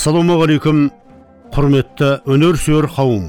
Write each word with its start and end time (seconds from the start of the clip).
ассалаумағалейкум 0.00 0.78
құрметті 1.52 2.06
өнерсүйер 2.32 2.86
қауым. 2.88 3.26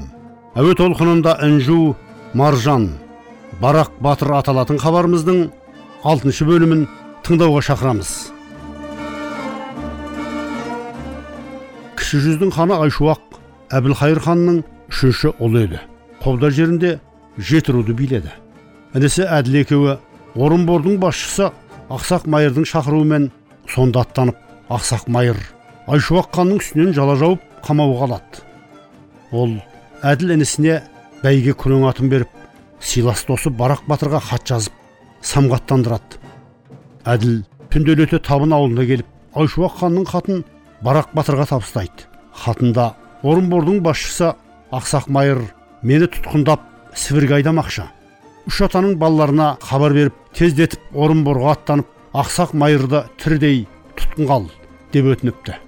Әуе 0.56 0.72
толқынында 0.78 1.34
інжу 1.44 1.92
маржан 2.32 2.86
барақ 3.60 3.90
батыр 4.00 4.32
аталатын 4.38 4.80
хабарымыздың 4.80 5.42
алтыншы 6.08 6.48
бөлімін 6.48 6.86
тыңдауға 7.28 7.60
шақырамыз. 7.68 8.14
Кіші 12.00 12.24
жүздің 12.24 12.56
ханы 12.56 12.80
айшуақ 12.88 13.40
әбілхайыр 13.76 14.24
ханның 14.24 14.64
үшінші 14.88 15.36
ұлы 15.44 15.68
еді. 15.68 15.84
Қобда 16.24 16.48
жерінде 16.56 16.98
жеті 17.36 17.76
руды 17.76 17.92
биледі. 17.92 18.32
Інісі 18.96 19.28
әділ 19.28 19.60
екеуі 19.66 19.98
орынбордың 20.40 21.02
басшысы 21.04 21.52
ақсақ 21.92 22.30
майырдың 22.32 22.64
шақыруымен 22.64 23.28
сонда 23.68 24.06
аттанып 24.06 24.40
ақсақ 24.72 25.12
майыр 25.12 25.36
айшуақ 25.90 26.30
ханның 26.36 26.60
үстінен 26.62 26.92
жала 26.94 27.16
жауып 27.18 27.42
қамауға 27.66 28.06
алады. 28.08 28.42
Ол 29.32 29.56
әділ 30.06 30.34
інісіне 30.36 30.80
бәйге 31.22 31.54
күрең 31.58 31.86
атын 31.90 32.10
беріп 32.12 32.30
сыйлас 32.82 33.24
досы 33.28 33.50
барақ 33.50 33.84
батырға 33.88 34.20
хат 34.22 34.46
жазып 34.50 34.74
самғаттандырады. 35.22 36.20
Әділ 37.06 37.42
түнделете 37.72 38.20
табын 38.22 38.54
ауылына 38.54 38.86
келіп 38.86 39.38
айшуақ 39.38 39.78
ханның 39.80 40.06
хатын 40.10 40.44
барақ 40.82 41.10
батырға 41.16 41.48
табыстайды. 41.50 42.06
Хатында 42.32 42.92
орынбордың 43.22 43.82
басшысы 43.82 44.32
ақсақ 44.72 45.08
майыр 45.12 45.42
мені 45.82 46.08
тұтқындап 46.10 46.62
сібірге 46.94 47.40
айдамақшы. 47.40 47.88
Үш 48.46 48.62
атаның 48.66 48.96
балаларына 48.98 49.56
хабар 49.62 49.94
беріп 49.94 50.16
тездетіп 50.34 50.94
орынборға 50.94 51.56
аттанып 51.56 51.90
ақсақ 52.12 52.56
майырды 52.58 53.04
тірідей 53.20 53.66
тұтқынға 53.98 54.40
ал 54.40 54.48
деп 54.92 55.12
өтініпті. 55.14 55.58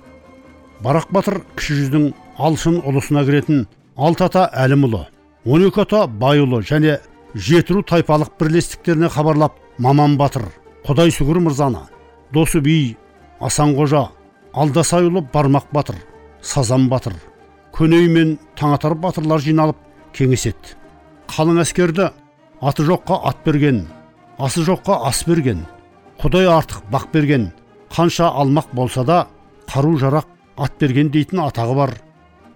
Барақ 0.85 1.09
батыр 1.17 1.41
кіші 1.57 1.79
жүздің 1.79 2.09
алшын 2.37 2.81
ұлысына 2.85 3.25
кіретін 3.25 3.65
алты 3.97 4.27
ата 4.27 4.45
әлімұлы 4.65 5.07
он 5.49 5.65
екі 5.65 5.85
ата 5.85 6.05
байұлы 6.09 6.61
және 6.69 6.99
жетіру 7.35 7.83
тайпалық 7.89 8.35
бірлестіктеріне 8.41 9.09
хабарлап 9.15 9.57
маман 9.79 10.19
батыр 10.21 10.45
құдай 10.85 11.15
сүгір 11.15 11.41
мырзаны 11.47 11.87
досы 12.37 12.61
би 12.61 12.97
асанқожа 13.41 14.11
алдасайұлы 14.53 15.25
бармақ 15.33 15.71
батыр 15.73 15.97
сазан 16.43 16.89
батыр 16.93 17.17
көней 17.73 18.09
мен 18.09 18.37
таңатар 18.61 18.95
батырлар 18.95 19.41
жиналып 19.41 19.81
кеңеседі 20.15 20.77
қалың 21.33 21.63
әскерді 21.65 22.11
аты 22.61 22.85
жоққа 22.85 23.23
ат 23.31 23.41
берген 23.47 23.87
асы 24.39 24.67
жоққа 24.69 25.01
ас 25.09 25.25
берген 25.27 25.65
құдай 26.21 26.47
артық 26.51 26.85
бақ 26.93 27.09
берген 27.13 27.51
қанша 27.95 28.29
алмақ 28.29 28.71
болса 28.77 29.05
да 29.05 29.27
қару 29.71 29.97
жарақ 29.99 30.29
ат 30.57 30.77
берген 30.81 31.11
дейтін 31.11 31.43
атағы 31.45 31.75
бар. 31.77 31.95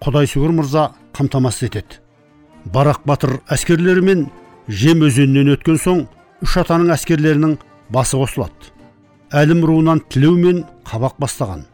Құдай 0.03 0.29
сүгір 0.31 0.53
мырза 0.55 0.91
қамтамасыз 1.17 1.69
етеді. 1.69 2.01
Барақ 2.65 3.03
батыр 3.07 3.39
әскерлерімен 3.51 4.29
жем 4.69 5.03
өзенінен 5.07 5.55
өткен 5.57 5.79
соң 5.81 6.05
үш 6.45 6.57
атаның 6.63 6.93
әскерлерінің 6.95 7.57
басы 7.91 8.19
қосылады. 8.21 8.73
Әлім 9.33 9.65
руынан 9.67 10.03
тілеу 10.09 10.37
мен 10.37 10.65
қабақ 10.89 11.19
бастаған. 11.21 11.65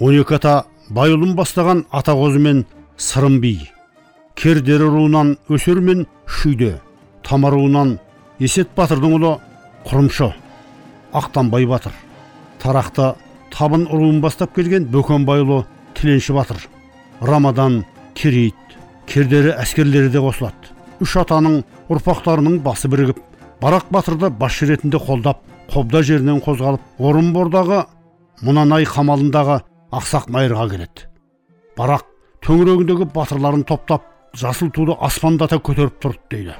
Он 0.00 0.14
екі 0.14 0.38
ата 0.38 0.64
байұлын 0.90 1.34
бастаған 1.36 1.84
атақозы 1.92 2.40
мен 2.42 2.64
сырым 2.96 3.40
би. 3.40 3.58
Кердері 4.34 4.88
руынан 4.90 5.36
өсер 5.48 5.80
мен 5.80 6.06
шүйде 6.26 6.78
тама 7.22 7.50
руынан 7.50 7.98
есет 8.38 8.72
батырдың 8.76 9.18
ұлы 9.18 9.36
құрымшы. 9.86 10.32
Ақтанбай 11.12 11.66
батыр. 11.66 11.92
Тарақты 12.58 13.14
табын 13.54 13.86
руын 13.90 14.20
бастап 14.20 14.54
келген 14.54 14.88
бөкенбайұлы 14.90 15.62
тіленші 15.94 16.34
батыр. 16.36 16.58
Рамадан 17.20 17.84
керейт 18.14 18.54
кердері 19.06 19.54
әскерлері 19.58 20.10
де 20.12 20.22
қосылады. 20.22 20.72
Үш 21.02 21.16
атаның 21.20 21.62
ұрпақтарының 21.92 22.60
басы 22.64 22.88
бірігіп 22.88 23.20
барақ 23.62 23.90
батырды 23.92 24.30
басшы 24.30 24.68
ретінде 24.70 24.98
қолдап 25.00 25.42
қобда 25.72 26.02
жерінен 26.04 26.40
қозғалып 26.44 27.00
орынбордағы 27.00 27.84
мұнанай 28.44 28.86
қамалындағы 28.88 29.60
ақсақ 29.94 30.28
майырға 30.34 30.68
келеді. 30.72 31.06
Барақ 31.78 32.06
төңірегіндегі 32.44 33.08
батырларын 33.14 33.64
топтап 33.68 34.06
жасыл 34.36 34.70
туды 34.74 34.96
аспандата 35.00 35.58
көтеріп 35.58 35.98
тұрды 36.02 36.20
дейді. 36.30 36.56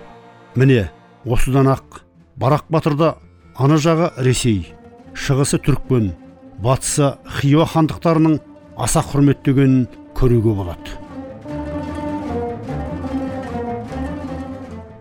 Міне 0.54 0.88
осыдан 1.26 1.68
ақ 1.74 2.02
барақ 2.40 2.68
батырды 2.70 3.14
ана 3.56 3.78
жағы 3.78 4.10
ресей 4.24 4.74
шығысы 5.14 5.60
түрікпен 5.62 6.12
батысы 6.62 7.14
хиуа 7.38 7.66
хандықтарының 7.70 8.38
аса 8.76 9.02
құрметтегенін 9.06 9.86
көруге 10.16 10.54
болады. 10.54 10.98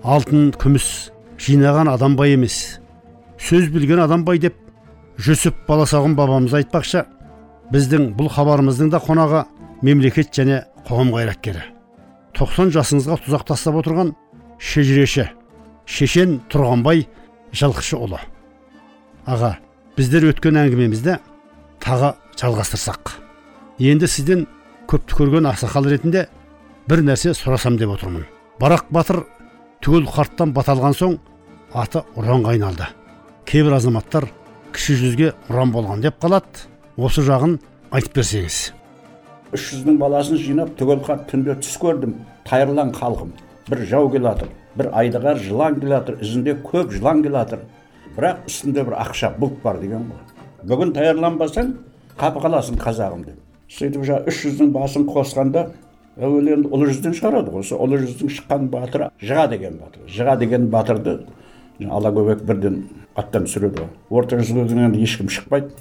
Алтын 0.03 0.51
күміс 0.59 0.87
жинаған 1.39 1.89
адам 1.93 2.17
бай 2.19 2.35
емес 2.35 2.79
сөз 3.39 3.69
білген 3.73 4.03
адам 4.03 4.25
бай 4.27 4.39
деп 4.43 4.57
жүсіп 5.23 5.63
баласағұн 5.67 6.15
бабамыз 6.17 6.55
айтпақшы 6.59 7.05
біздің 7.73 8.11
бұл 8.17 8.29
хабарымыздың 8.33 8.91
да 8.93 8.99
қонағы 9.03 9.45
мемлекет 9.81 10.33
және 10.35 10.63
қоғам 10.87 11.13
қайраткері. 11.15 11.63
90 12.37 12.73
жасыңызға 12.75 13.19
тұзақ 13.25 13.47
тастап 13.47 13.79
отырған 13.81 14.13
шежіреші 14.59 15.29
шешен 15.85 16.39
тұрғанбай 16.51 17.07
жылқышы 17.55 17.99
ұлы. 17.99 18.21
Аға 19.25 19.57
біздер 19.97 20.29
өткен 20.31 20.57
әңгімемізді 20.63 21.19
тағы 21.83 22.15
жалғастырсақ. 22.39 23.22
Енді 23.79 24.07
сізден 24.07 24.45
көпті 24.89 25.17
көрген 25.17 25.47
ақсақал 25.49 25.87
ретінде 25.89 26.27
бір 26.89 27.01
нәрсе 27.07 27.33
сұрасам 27.33 27.77
деп 27.79 27.95
отырмын. 27.95 28.25
Барақ 28.59 28.85
батыр 28.93 29.23
түгел 29.81 30.05
қарттан 30.11 30.53
бата 30.53 30.75
алған 30.75 30.93
соң 30.97 31.17
аты 31.73 32.03
ұранға 32.17 32.53
айналды. 32.53 32.87
Кейбір 33.49 33.77
азаматтар 33.79 34.27
кіші 34.73 34.97
жүзге 35.01 35.33
ұран 35.49 35.73
болған 35.73 36.03
деп 36.05 36.19
қалады. 36.21 36.67
Осы 36.97 37.23
жағын 37.25 37.57
айтып 37.91 38.19
берсеңіз. 38.19 38.59
Үш 39.53 39.69
жүздің 39.71 39.97
баласын 40.01 40.37
жинап 40.37 40.75
түгел 40.77 41.01
қарт 41.05 41.25
түнде 41.31 41.55
түс 41.61 41.77
көрдім. 41.81 42.13
Тайырлан 42.45 42.93
халқым 42.93 43.33
бір 43.69 43.85
жау 43.89 44.11
келатыр 44.13 44.51
бір 44.77 44.89
айдағар 44.93 45.39
жылан 45.41 45.79
келатыр 45.81 46.19
ізінде 46.21 46.57
көп 46.61 46.93
жылан 46.93 47.23
келатыр. 47.23 47.65
Бірақ 48.17 48.45
үстінде 48.49 48.83
бір 48.85 48.99
ақша 49.01 49.31
бұлт 49.39 49.61
бар 49.63 49.79
деген 49.81 50.05
ғой. 50.09 50.21
Бүгін 50.69 50.93
таярланбасаң 50.93 51.73
қапы 52.17 52.43
қаласың 52.43 52.77
қазағым 52.81 53.25
деп. 53.25 53.39
Сөйтіп 53.73 54.05
жаңағы 54.07 54.31
үш 54.31 54.41
жүздің 54.45 54.71
басын 54.75 55.07
қосқанда 55.09 55.65
әуелі 56.19 56.57
енді 56.57 56.69
ұлы 56.73 56.89
жүзден 56.91 57.15
шығарады 57.17 57.53
ғой 57.53 57.63
осы 57.63 57.77
ұлы 57.79 58.01
жүздің 58.03 58.33
шыққан 58.37 58.69
батыры 58.73 59.09
жыға 59.21 59.47
деген 59.49 59.79
батыр 59.81 60.07
жыға 60.17 60.37
деген 60.39 60.69
батырды 60.73 61.17
алакөбек 61.81 62.43
бірден 62.45 62.83
аттан 63.15 63.47
түсіреді 63.49 63.87
ғой 63.87 64.19
орта 64.21 64.39
жүзге 64.39 64.67
енді 64.85 65.01
ешкім 65.01 65.31
шықпайды 65.33 65.73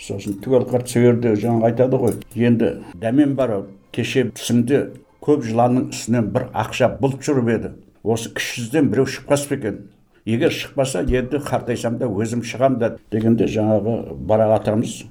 сосын 0.00 0.40
түгел 0.44 0.64
қарт 0.70 0.88
сол 0.88 1.20
жаңағы 1.22 1.68
айтады 1.68 2.00
ғой 2.00 2.16
енді 2.34 2.70
дәмен 3.00 3.36
бар 3.36 3.58
кеше 3.92 4.30
түсімде 4.32 4.86
көп 5.24 5.44
жыланның 5.46 5.90
үстінен 5.94 6.30
бір 6.34 6.48
ақша 6.52 6.90
бұлт 7.00 7.22
жүріп 7.24 7.50
еді 7.54 7.70
осы 8.04 8.32
кіші 8.36 8.64
жүзден 8.64 8.90
біреу 8.92 9.06
шықпас 9.08 9.46
па 9.48 9.56
екен? 9.56 9.78
Егер 10.24 10.52
шықпаса 10.52 11.00
енді 11.04 11.40
қартайсам 11.44 11.96
да 12.00 12.08
өзім 12.08 12.42
шығам 12.44 12.76
да 12.80 12.90
дегенде 13.12 13.48
жаңағы 13.48 14.16
барақ 14.28 14.52
атамыз 14.58 15.02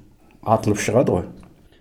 атылып 0.42 0.78
шығады 0.82 1.16
ғой. 1.16 1.24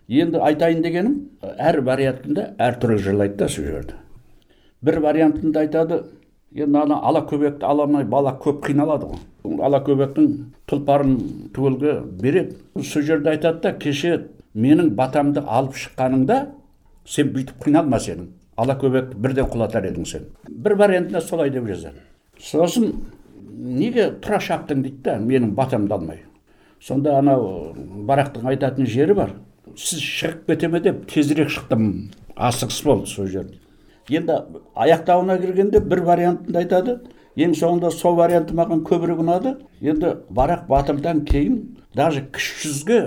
Енді 0.07 0.41
айтайын 0.43 0.81
дегенім 0.83 1.19
әр 1.57 1.81
вариантында 1.81 2.49
әртүрлі 2.59 3.03
жырлайды 3.07 3.37
да 3.43 3.49
сол 3.49 3.65
жерде 3.65 3.99
бір 4.81 4.99
вариантында 5.05 5.67
айтады 5.67 6.03
енді 6.55 6.83
ана 6.85 6.99
ала 7.01 7.23
көбекті 7.29 7.65
ала 7.65 7.87
алмай 7.87 8.03
бала 8.05 8.35
көп 8.41 8.65
қиналады 8.67 9.11
ғой 9.11 9.21
ала 9.43 9.79
көбектің 9.83 10.29
тұлпарын 10.69 11.17
түгелге 11.55 11.97
береді. 12.21 12.55
Сол 12.81 13.03
жерде 13.03 13.33
айтады 13.33 13.61
да 13.63 13.73
кеше 13.77 14.29
менің 14.55 14.93
батамды 14.95 15.43
алып 15.43 15.75
шыққаныңда 15.75 16.39
сен 17.05 17.33
бүйтіп 17.35 17.63
қиналма 17.65 17.99
сенің. 17.99 18.29
Ала 18.57 18.77
көбекті 18.79 19.17
бірден 19.17 19.49
құлатар 19.51 19.87
едің 19.89 20.07
сен 20.07 20.27
бір 20.47 20.77
вариантында 20.79 21.21
солай 21.21 21.49
деп 21.51 21.67
жазады. 21.67 22.03
Сосын 22.39 22.93
неге 23.53 24.11
тұра 24.21 24.39
шаптың 24.39 24.83
дейді 24.83 25.01
да 25.03 25.17
менің 25.19 25.55
батамды 25.57 25.93
алмай 25.93 26.23
сонда 26.79 27.17
анау 27.19 27.73
барақтың 28.07 28.47
айтатын 28.53 28.85
жері 28.85 29.13
бар. 29.13 29.33
Сіз 29.77 30.01
шығып 30.03 30.47
кете 30.47 30.69
ме 30.69 30.79
деп 30.83 31.03
тезірек 31.09 31.49
шықтым. 31.53 32.11
Асығыс 32.35 32.79
болды 32.85 33.09
сол 33.09 33.27
жерде. 33.27 33.59
Енді 34.09 34.39
аяқтауына 34.75 35.37
кіргенде 35.39 35.79
бір 35.79 36.03
вариантын 36.07 36.57
айтады. 36.59 36.97
Ең 37.39 37.55
соңында 37.57 37.89
сол 37.93 38.17
варианты 38.17 38.53
маған 38.57 38.83
көбірек 38.85 39.21
ұнады. 39.23 39.55
Енді 39.81 40.17
барақ 40.29 40.67
батырдан 40.69 41.23
кейін 41.25 41.77
даже 41.95 42.25
кіші 42.33 42.67
жүзге 42.67 42.99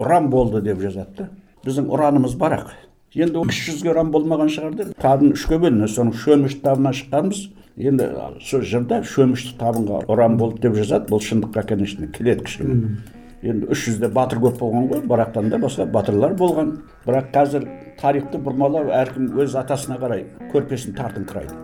ұран 0.00 0.28
болды 0.32 0.60
деп 0.64 0.80
жазады 0.82 1.14
да. 1.16 1.28
Біздің 1.64 1.88
ұранымыз 1.92 2.36
барақ. 2.40 2.74
Енді 3.14 3.46
кіші 3.48 3.70
жүзге 3.70 3.94
ұран 3.94 4.10
болмаған 4.12 4.52
шығар 4.52 4.76
деп. 4.76 4.92
Табын 5.00 5.32
үшке 5.36 5.60
бөлінеді 5.60 5.92
соның 5.94 6.18
шөмішті 6.24 6.64
табынан 6.66 6.96
шыққанбыз. 6.98 7.46
Енді 7.80 8.10
сол 8.44 8.66
жырда 8.66 9.00
шөмішті 9.06 9.56
табынға 9.60 10.04
ұран 10.10 10.36
болды 10.40 10.66
деп 10.66 10.76
жазады. 10.76 11.08
Бұл 11.12 11.24
шындыққа 11.24 11.66
конечно 11.72 12.10
келеді 12.10 12.44
кішкене. 12.44 12.98
Енді 13.42 13.70
үш 13.72 13.86
жүзде 13.88 14.10
батыр 14.12 14.40
көп 14.42 14.58
болған 14.60 14.88
ғой 14.90 15.02
барақтан 15.08 15.48
да 15.50 15.58
басқа 15.60 15.86
батырлар 15.90 16.34
болған. 16.36 16.72
Бірақ 17.06 17.30
қазір 17.34 17.66
тарихты 18.00 18.38
бұрмалау 18.38 18.90
әркім 18.92 19.30
өз 19.40 19.56
атасына 19.60 19.96
қарай 20.00 20.26
көрпесін 20.52 20.96
тартыңқырайды. 20.98 21.54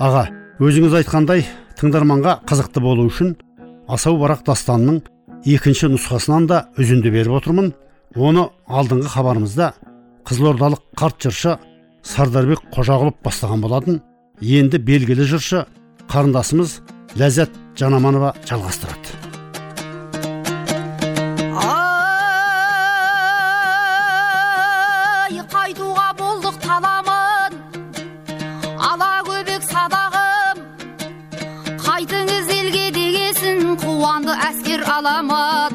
Аға 0.00 0.26
өзіңіз 0.60 0.98
айтқандай 1.00 1.46
тыңдарманға 1.80 2.40
қызықты 2.48 2.82
болу 2.84 3.06
үшін 3.08 3.34
асау 3.88 4.18
барақ 4.20 4.44
дастанының 4.48 5.00
екінші 5.48 5.94
нұсқасынан 5.94 6.48
да 6.50 6.66
үзінді 6.76 7.12
беріп 7.14 7.38
отырмын. 7.40 7.72
Оны 8.16 8.48
алдыңғы 8.68 9.12
хабарымызда 9.14 9.72
қызылордалық 10.28 10.82
қарт 10.98 11.24
жыршы 11.24 11.56
сардарбек 12.02 12.66
қожағұлов 12.74 13.20
бастаған 13.24 13.64
болатын. 13.64 14.02
Енді 14.40 14.80
белгілі 14.82 15.28
жыршы 15.30 15.64
қарындасымыз 16.10 16.80
ләззат 17.20 17.56
жанаманова 17.78 18.34
жалғастырады. 18.48 19.19
Қуанды 34.00 34.32
әскер 34.32 34.80
аламын 34.88 35.74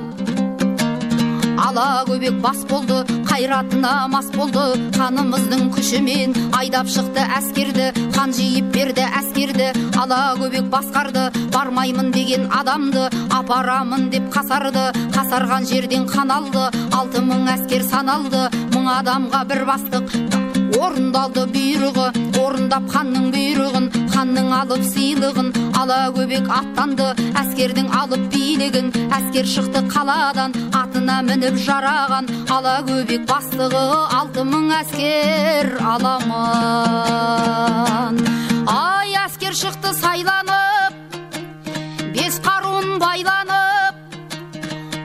ала 1.62 1.83
көбек 2.07 2.39
бас 2.42 2.63
болды 2.66 3.04
қайратына 3.30 4.07
мас 4.10 4.31
болды. 4.33 4.63
Қанымыздың 4.95 5.68
күшімен 5.75 6.33
айдап 6.57 6.89
шықты 6.89 7.22
әскерді 7.38 7.92
қан 8.16 8.33
жиып 8.33 8.72
берді 8.74 9.06
әскерді. 9.19 9.68
Ала 10.01 10.33
көбек 10.39 10.72
басқарды 10.74 11.27
бармаймын 11.54 12.10
деген 12.16 12.48
адамды. 12.50 13.06
Апарамын 13.30 14.10
деп 14.10 14.31
қасарды 14.33 14.88
қасарған 15.13 15.69
жерден 15.69 16.07
қан 16.10 16.33
алды. 16.33 16.66
Алты 16.98 17.22
мың 17.22 17.45
әскер 17.60 17.86
саналды 17.86 18.48
мың 18.74 18.89
адамға 19.01 19.44
бір 19.51 19.66
бастық. 19.69 20.18
Орындалды 20.81 21.45
бұйрығы 21.54 22.10
орындап 22.42 22.89
ханның 22.89 23.30
бұйрығын. 23.36 23.92
Ханның 24.15 24.47
алып 24.56 24.83
сыйлығын 24.88 25.50
ала 25.75 26.07
көбек 26.15 26.45
аттанды. 26.57 27.07
Әскердің 27.41 27.88
алып 28.00 28.23
билігін 28.31 28.88
әскер 29.17 29.45
шықты 29.51 29.81
қаладан. 29.91 30.56
Атына 30.71 31.17
мініп 31.27 31.56
жараған 31.65 32.25
ала 32.56 32.77
көбек 32.88 33.21
бастығы 33.27 33.83
алты 34.19 34.41
мың 34.47 34.71
әскер 34.79 35.65
аламын 35.94 37.15
ай 38.71 39.09
әскер 39.25 39.53
шықты 39.62 39.91
сайланып 40.00 40.94
бес 42.15 42.35
қаруын 42.47 42.89
байланып. 43.03 43.95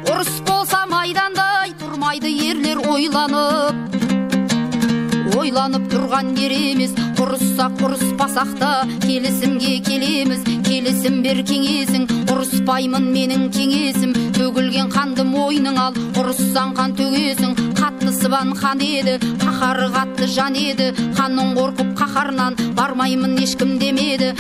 Ұрыс 0.06 0.34
болса 0.46 0.80
майдандай 0.90 1.74
тұрмайды 1.82 2.30
ерлер 2.50 2.78
ойланып. 2.86 3.89
Ойланып 5.40 5.86
тұрған 5.92 6.34
ер 6.40 6.52
емес. 6.54 6.92
Ұрыссақ 7.20 7.82
ұрыспасақ 7.86 8.52
та 8.60 8.70
келісімге 9.04 9.78
келеміз. 9.86 10.44
Келісім 10.66 11.20
бер 11.24 11.42
кеңесің 11.48 12.06
ұрыспаймын 12.32 13.08
менің 13.14 13.48
кеңесім. 13.56 14.14
Төгілген 14.36 14.92
қанды 14.94 15.24
мойның 15.28 15.80
ал 15.80 15.98
ұрыссаң 16.20 16.74
қан 16.78 16.96
төгесің. 17.00 17.56
Қатты 17.80 18.12
сыбан 18.16 18.54
хан 18.56 18.80
еді 18.84 19.18
қаһары 19.44 19.90
қатты 19.96 20.28
жан 20.36 20.56
еді. 20.56 20.90
Ханның 21.18 21.54
қорқып 21.58 21.94
қаһарынан 22.00 22.58
бармаймын 22.76 23.38
ешкім 23.44 23.78
демеді. 23.80 24.34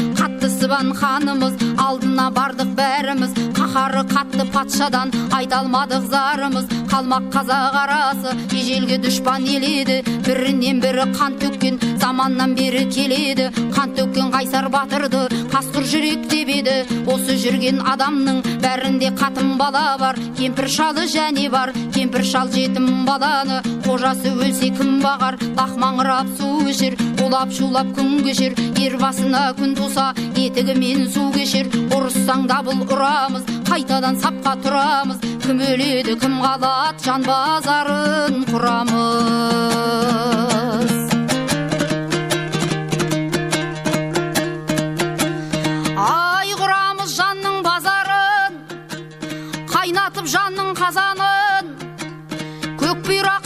Сыбан 0.60 0.92
ханымыз 0.92 1.54
алдына 1.80 2.26
бардық 2.36 2.74
бәріміз. 2.76 3.32
Қаһары 3.56 4.02
қатты 4.10 4.44
патшадан 4.52 5.12
айта 5.32 5.62
алмадық 5.62 6.04
зарымыз. 6.12 6.66
Қалмақ 6.90 7.30
қазақ 7.32 7.76
арасы 7.82 8.34
ежелге 8.52 8.98
дұшпан 9.00 9.46
ел 9.48 9.64
еді 9.64 10.02
бірінен 10.26 10.82
бірі 10.84 11.06
қан 11.16 11.38
төккен 11.40 11.80
заманнан 12.02 12.54
бері 12.58 12.84
келеді. 12.92 13.48
Қан 13.72 13.96
төккен 13.96 14.28
қайсар 14.34 14.68
батырды 14.68 15.24
қасқыр 15.54 15.88
жүрек 15.92 16.28
деп 16.28 16.52
еді. 16.58 16.76
Осы 17.08 17.38
жүрген 17.40 17.80
адамның 17.94 18.42
бәрінде 18.60 19.14
қатын 19.16 19.56
бала 19.56 19.96
бар. 19.98 20.20
Кемпір 20.36 20.68
шалы 20.68 21.08
және 21.08 21.48
бар. 21.50 21.72
Кемпір 21.94 22.24
шал 22.24 22.52
жетім 22.52 23.06
баланы 23.06 23.62
қожасы 23.90 24.30
өлсе 24.38 24.68
кім 24.76 25.00
бағар? 25.02 25.34
Лақмаңырап 25.58 26.28
су 26.38 26.50
ішер 26.70 26.94
улап 27.24 27.50
шулап 27.56 27.90
күн 27.96 28.20
кешер. 28.22 28.54
Ер 28.78 28.94
басына 29.02 29.42
күн 29.58 29.74
туса 29.78 30.12
етігімен 30.38 31.08
су 31.10 31.26
кешер. 31.34 31.66
Ұрыссаң 31.96 32.46
дабыл 32.50 32.86
ұрамыз 32.86 33.50
қайтадан 33.66 34.22
сапқа 34.22 34.54
тұрамыз. 34.62 35.18
Кім 35.42 35.66
өледі 35.72 36.18
кім 36.22 36.38
қалады 36.44 37.04
жан 37.04 37.26
базарын 37.26 38.42
құрамыз. 38.54 39.79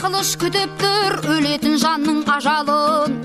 Қылыш 0.05 0.35
күтіп 0.37 0.73
тұр 0.77 1.15
өлетін 1.33 1.79
жанның 1.81 2.19
ажалын 2.29 3.15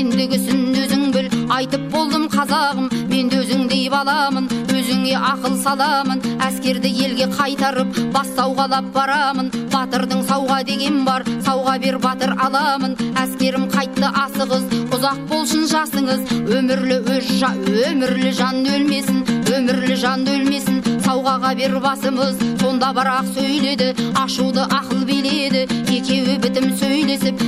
ендігісін 0.00 0.64
өзің 0.82 1.04
біл 1.14 1.28
айтып 1.54 1.84
болдым 1.92 2.24
қазағым. 2.32 2.88
Мен 3.20 3.28
де 3.28 3.40
өзіңдей 3.42 3.88
баламын 3.92 4.46
өзіңе 4.72 5.18
ақыл 5.30 5.56
саламын. 5.60 6.22
Әскерді 6.46 6.88
елге 7.04 7.26
қайтарып 7.34 7.98
бас 8.14 8.30
сауғалап 8.36 8.88
барамын. 8.94 9.50
Батырдың 9.74 10.22
сауға 10.30 10.62
деген 10.64 11.02
бар 11.04 11.26
сауға 11.44 11.76
бер 11.82 11.98
батыр 12.00 12.32
аламын. 12.46 12.96
Әскерім 13.20 13.68
қайтты 13.74 14.08
асығыз 14.24 14.64
ұзақ 14.96 15.20
болсын 15.32 15.68
жасыңыз. 15.74 16.24
Өмірлі 16.60 17.02
өз 17.18 17.28
жа, 17.42 17.52
өмірлі 17.90 18.32
жан 18.40 18.64
өлмесін 18.64 19.20
өмірлі 19.50 19.96
жан 19.98 20.24
өлмесін. 20.30 20.80
Сауғаға 21.04 21.52
бер 21.58 21.76
басымыз 21.82 22.38
сонда 22.60 22.90
бірақ 22.96 23.28
сөйледі 23.34 23.90
ашуды 24.22 24.64
ақыл 24.78 25.04
биледі. 25.08 25.66
Екеуі 25.90 26.38
бітім 26.44 26.70
сөйлесіп 26.80 27.42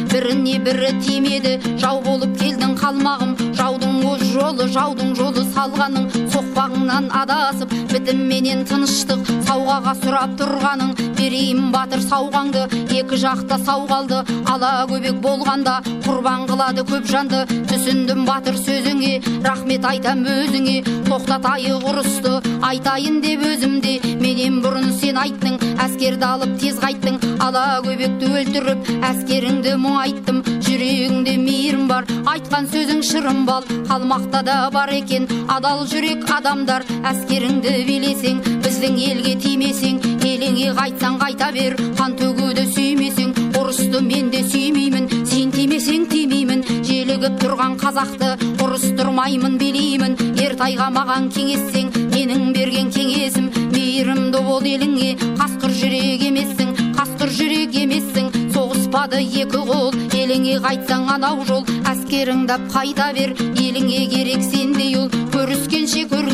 бірі 0.64 0.90
тимеді 1.02 1.52
жау 1.82 2.00
болып 2.04 2.36
келдің 2.40 2.76
қалмағым. 2.78 3.32
Жаудың 3.58 3.96
өз 4.12 4.22
жолы 4.32 4.68
жаудың 4.74 5.14
жолы 5.18 5.44
салғаның 5.54 6.08
соқпағыңнан 6.34 7.10
адасып 7.22 7.74
бітімменен 7.92 8.64
тыныштық 8.70 9.26
сауғаға 9.48 9.96
сұрап 10.02 10.38
тұрғаның. 10.40 10.94
Берейін 11.22 11.70
батыр 11.70 12.02
сауғаңды 12.02 12.64
екі 12.90 13.18
жақта 13.22 13.58
сау 13.62 13.86
қалды. 13.86 14.22
Ала 14.50 14.86
көбек 14.90 15.20
болғанда 15.22 15.78
құрбан 16.02 16.48
қылады 16.50 16.82
көп 16.88 17.06
жанды. 17.06 17.44
Түсіндім 17.70 18.24
батыр 18.26 18.58
сөзіңе 18.58 19.44
рахмет 19.46 19.86
айтам 19.86 20.24
өзіңе. 20.26 20.82
Тоқтатайық 21.06 21.86
ұрысты 21.92 22.34
айтайын 22.66 23.20
деп 23.22 23.44
өзімде 23.52 23.94
менен 24.22 24.58
бұрын 24.64 24.90
сен 24.98 25.20
айттың 25.22 25.60
әскерді 25.84 26.26
алып 26.26 26.56
тез 26.62 26.80
қайттың. 26.82 27.20
Ала 27.42 27.80
көбекті 27.86 28.32
өлтіріп 28.40 28.90
әскеріңді 29.10 29.76
мұңайттым. 29.84 30.42
Жүрегіңде 30.66 31.36
мейірім 31.42 31.86
бар 31.90 32.08
айтқан 32.32 32.66
сөзің 32.72 33.02
шырын 33.06 33.44
бал. 33.46 33.66
Қалмақта 33.90 34.42
да 34.46 34.56
бар 34.74 34.90
екен 34.96 35.28
адал 35.52 35.84
жүрек 35.86 36.26
адамдар. 36.32 36.86
Әскеріңді 37.12 37.76
билесең 37.88 38.40
біздің 38.64 38.98
елге 39.10 39.34
тимесең 39.42 40.00
еліңе 40.22 40.72
қайтсаң 40.78 41.11
қайта 41.20 41.48
бер 41.54 41.76
қан 41.98 42.14
төгуді 42.18 42.64
сүймесең. 42.74 43.32
Ұрысты 43.58 44.00
мен 44.04 44.30
де 44.32 44.42
сүймеймін 44.46 45.08
сен 45.28 45.52
тимесең 45.54 46.06
тимеймін. 46.10 46.64
Желігіп 46.88 47.38
тұрған 47.42 47.76
қазақты 47.80 48.30
ұрыстырмаймын 48.64 49.58
билеймін. 49.60 50.16
Ертайға 50.44 50.88
маған 50.96 51.28
кеңессең 51.34 51.90
менің 52.14 52.52
берген 52.56 52.92
кеңесім. 52.94 53.50
Мейірімді 53.72 54.44
бол 54.46 54.68
еліңе 54.74 55.10
қасқыр 55.40 55.74
жүрек 55.80 56.26
емессің. 56.28 56.74
Қасқыр 56.98 57.34
жүрек 57.38 57.78
емессің 57.82 58.30
соғыспады 58.54 59.22
екі 59.22 59.64
қол. 59.68 59.92
Еліңе 60.16 60.60
қайтсаң 60.64 61.08
анау 61.16 61.44
жол 61.48 61.66
әскеріңді 61.92 62.60
қайта 62.72 63.12
бер. 63.16 63.36
Еліңе 63.56 64.06
керек 64.12 64.44
сендей 64.46 64.96
ұл 65.00 65.10
көріскенше 65.34 66.08
көрген 66.12 66.32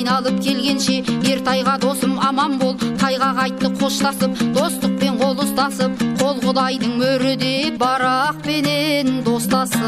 айналып 0.00 0.38
келгенше 0.44 1.00
ертайға 1.28 1.76
досым 1.82 2.18
аман 2.24 2.58
бол. 2.60 2.89
Тайға 3.10 3.28
қайтты 3.34 3.68
қоштасып 3.74 4.36
достықпен 4.54 5.16
қол 5.18 5.40
ұстасып 5.42 6.02
қол 6.20 6.36
құдайдың 6.44 6.92
мөрі 7.00 7.32
деп 7.40 7.78
барақпенен 7.80 9.24
достасып. 9.26 9.80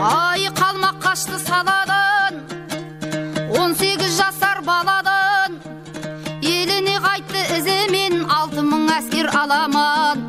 Ай 0.00 0.48
қалмақ 0.56 0.96
қашты 1.04 1.36
саладан 1.42 2.40
он 3.60 3.76
сегіз 3.76 4.16
жасар 4.16 4.62
баладан 4.64 5.60
еліне 6.40 6.96
қайтты 6.96 7.44
ізімен 7.58 8.24
алты 8.24 8.64
мың 8.64 8.88
әскер 8.96 9.28
аламан. 9.36 10.24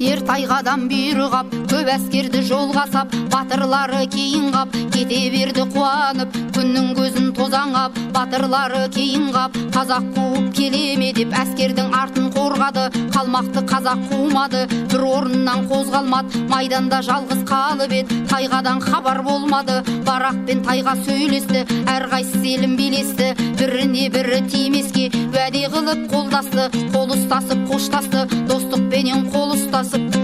Ертайғадан 0.00 0.88
бұйрық 0.88 1.38
ап 1.42 1.63
көп 1.84 1.90
әскерді 1.92 2.40
жолға 2.48 2.82
сап 2.88 3.12
батырлары 3.28 4.06
кейін 4.08 4.46
қап 4.54 4.70
кете 4.94 5.18
берді 5.34 5.66
қуанып 5.74 6.36
күннің 6.56 6.86
көзін 6.96 7.26
тозаңап 7.36 7.98
батырлары 8.14 8.86
кейін 8.94 9.26
қап 9.34 9.58
қазақ 9.74 10.06
қуып 10.16 10.46
келе 10.56 10.96
ме 10.96 11.10
деп 11.18 11.36
әскердің 11.42 11.92
артын 11.98 12.30
қорғады 12.32 12.86
қалмақты 13.12 13.66
қазақ 13.68 14.00
қумады 14.08 14.64
бір 14.94 15.04
орнынан 15.10 15.68
қозғалмады 15.68 16.46
майданда 16.48 17.02
жалғыз 17.04 17.44
қалып 17.52 17.92
еді 18.00 18.20
тайғадан 18.32 18.80
хабар 18.88 19.20
болмады 19.28 19.82
барақ 20.08 20.40
пен 20.48 20.64
тайға 20.64 20.96
сөйлесті 21.04 21.66
әрқайсысы 21.98 22.54
елін 22.56 22.78
билесті 22.80 23.34
біріне 23.60 24.08
бірі 24.16 24.40
тимеске 24.48 25.10
уәде 25.28 25.68
қылып 25.74 26.08
қолдасты 26.14 26.70
қол 26.96 27.18
ұстасып 27.18 27.68
қоштасты 27.68 28.28
достықпенен 28.48 29.28
қол 29.34 29.58
ұстасып. 29.58 30.23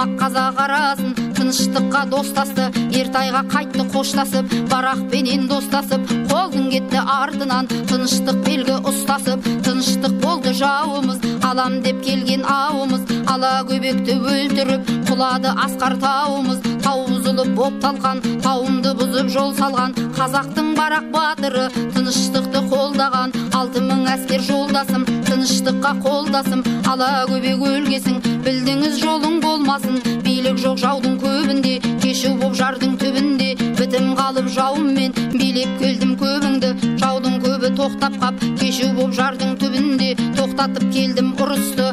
Қалмақ 0.00 0.16
қазақ 0.20 0.58
арасын 0.64 1.12
тыныштыққа 1.36 2.00
достасты 2.08 2.64
ертайға 2.96 3.42
қайтты 3.52 3.84
қоштасып 3.92 4.54
барақпенен 4.70 5.44
достасып 5.50 6.06
қолдың 6.30 6.70
кетті 6.72 7.02
артынан 7.04 7.68
тыныштық 7.90 8.38
белгі 8.46 8.78
ұстасып 8.88 9.44
тыныштық 9.66 10.16
болды 10.24 10.54
жауымыз 10.56 11.20
алам 11.44 11.82
деп 11.84 12.00
келген 12.06 12.46
ауымыз 12.48 13.04
ала 13.28 13.52
көбекті 13.68 14.16
өлтіріп 14.32 14.88
құлады 15.10 15.52
асқар 15.66 15.98
тауымыз 16.00 16.64
тау 16.80 17.04
бұзылып 17.10 17.54
боп 17.60 17.80
талқан 17.84 18.24
тауымды 18.40 18.94
бұзып 19.02 19.28
жол 19.36 19.52
салған 19.60 19.96
қазақтың 20.16 20.72
барақ 20.80 21.12
батыры 21.12 21.68
тыныштықты 21.76 22.64
қолдаған 22.72 23.36
алты 23.52 23.84
мың 23.84 24.06
әскер 24.16 24.48
жолдасым 24.48 25.04
тыныштыққа 25.40 25.90
қолдасым. 26.04 26.60
Ала 26.90 27.24
көбек 27.30 27.62
өлгесін 27.64 28.18
білдіңіз 28.44 28.98
жолың 29.00 29.38
болмасын. 29.40 29.96
Билік 30.24 30.58
жоқ 30.60 30.76
жаудың 30.82 31.16
көбінде 31.22 31.78
кешу 32.02 32.34
боп 32.40 32.52
жардың 32.58 32.98
түбінде. 33.00 33.54
Бітім 33.78 34.12
қалып 34.18 34.50
жауыммен 34.52 35.14
билеп 35.32 35.72
келдім 35.80 36.12
көбіңді. 36.20 36.74
Жаудың 37.00 37.38
көбі 37.44 37.72
тоқтап 37.78 38.18
қап 38.20 38.44
кешу 38.60 38.90
боп 38.98 39.16
жардың 39.16 39.56
түбінде. 39.62 40.10
Тоқтатып 40.36 40.90
келдім 40.92 41.32
ұрысты 41.40 41.88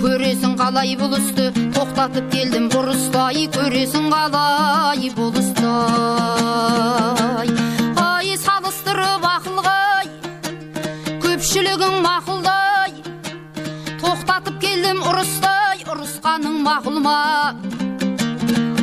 көресің 0.00 0.56
қалай 0.56 0.96
бұлысты 0.96 1.50
тоқтатып 1.76 2.30
келдім 2.32 2.70
ұрысты 2.72 3.20
ай 3.20 3.48
көресің 3.52 4.08
қалай 4.14 5.10
бұлысты 5.18 5.74
ай 8.04 8.32
салыстырып 8.44 9.26
ақылғай 9.34 10.08
көпшілігің 11.26 12.00
мақұлдай 12.06 12.67
келдім 14.88 15.04
ұрыстай 15.04 15.82
ұрысқаның 15.92 16.54
мақұл 16.64 16.94
ма 17.04 17.16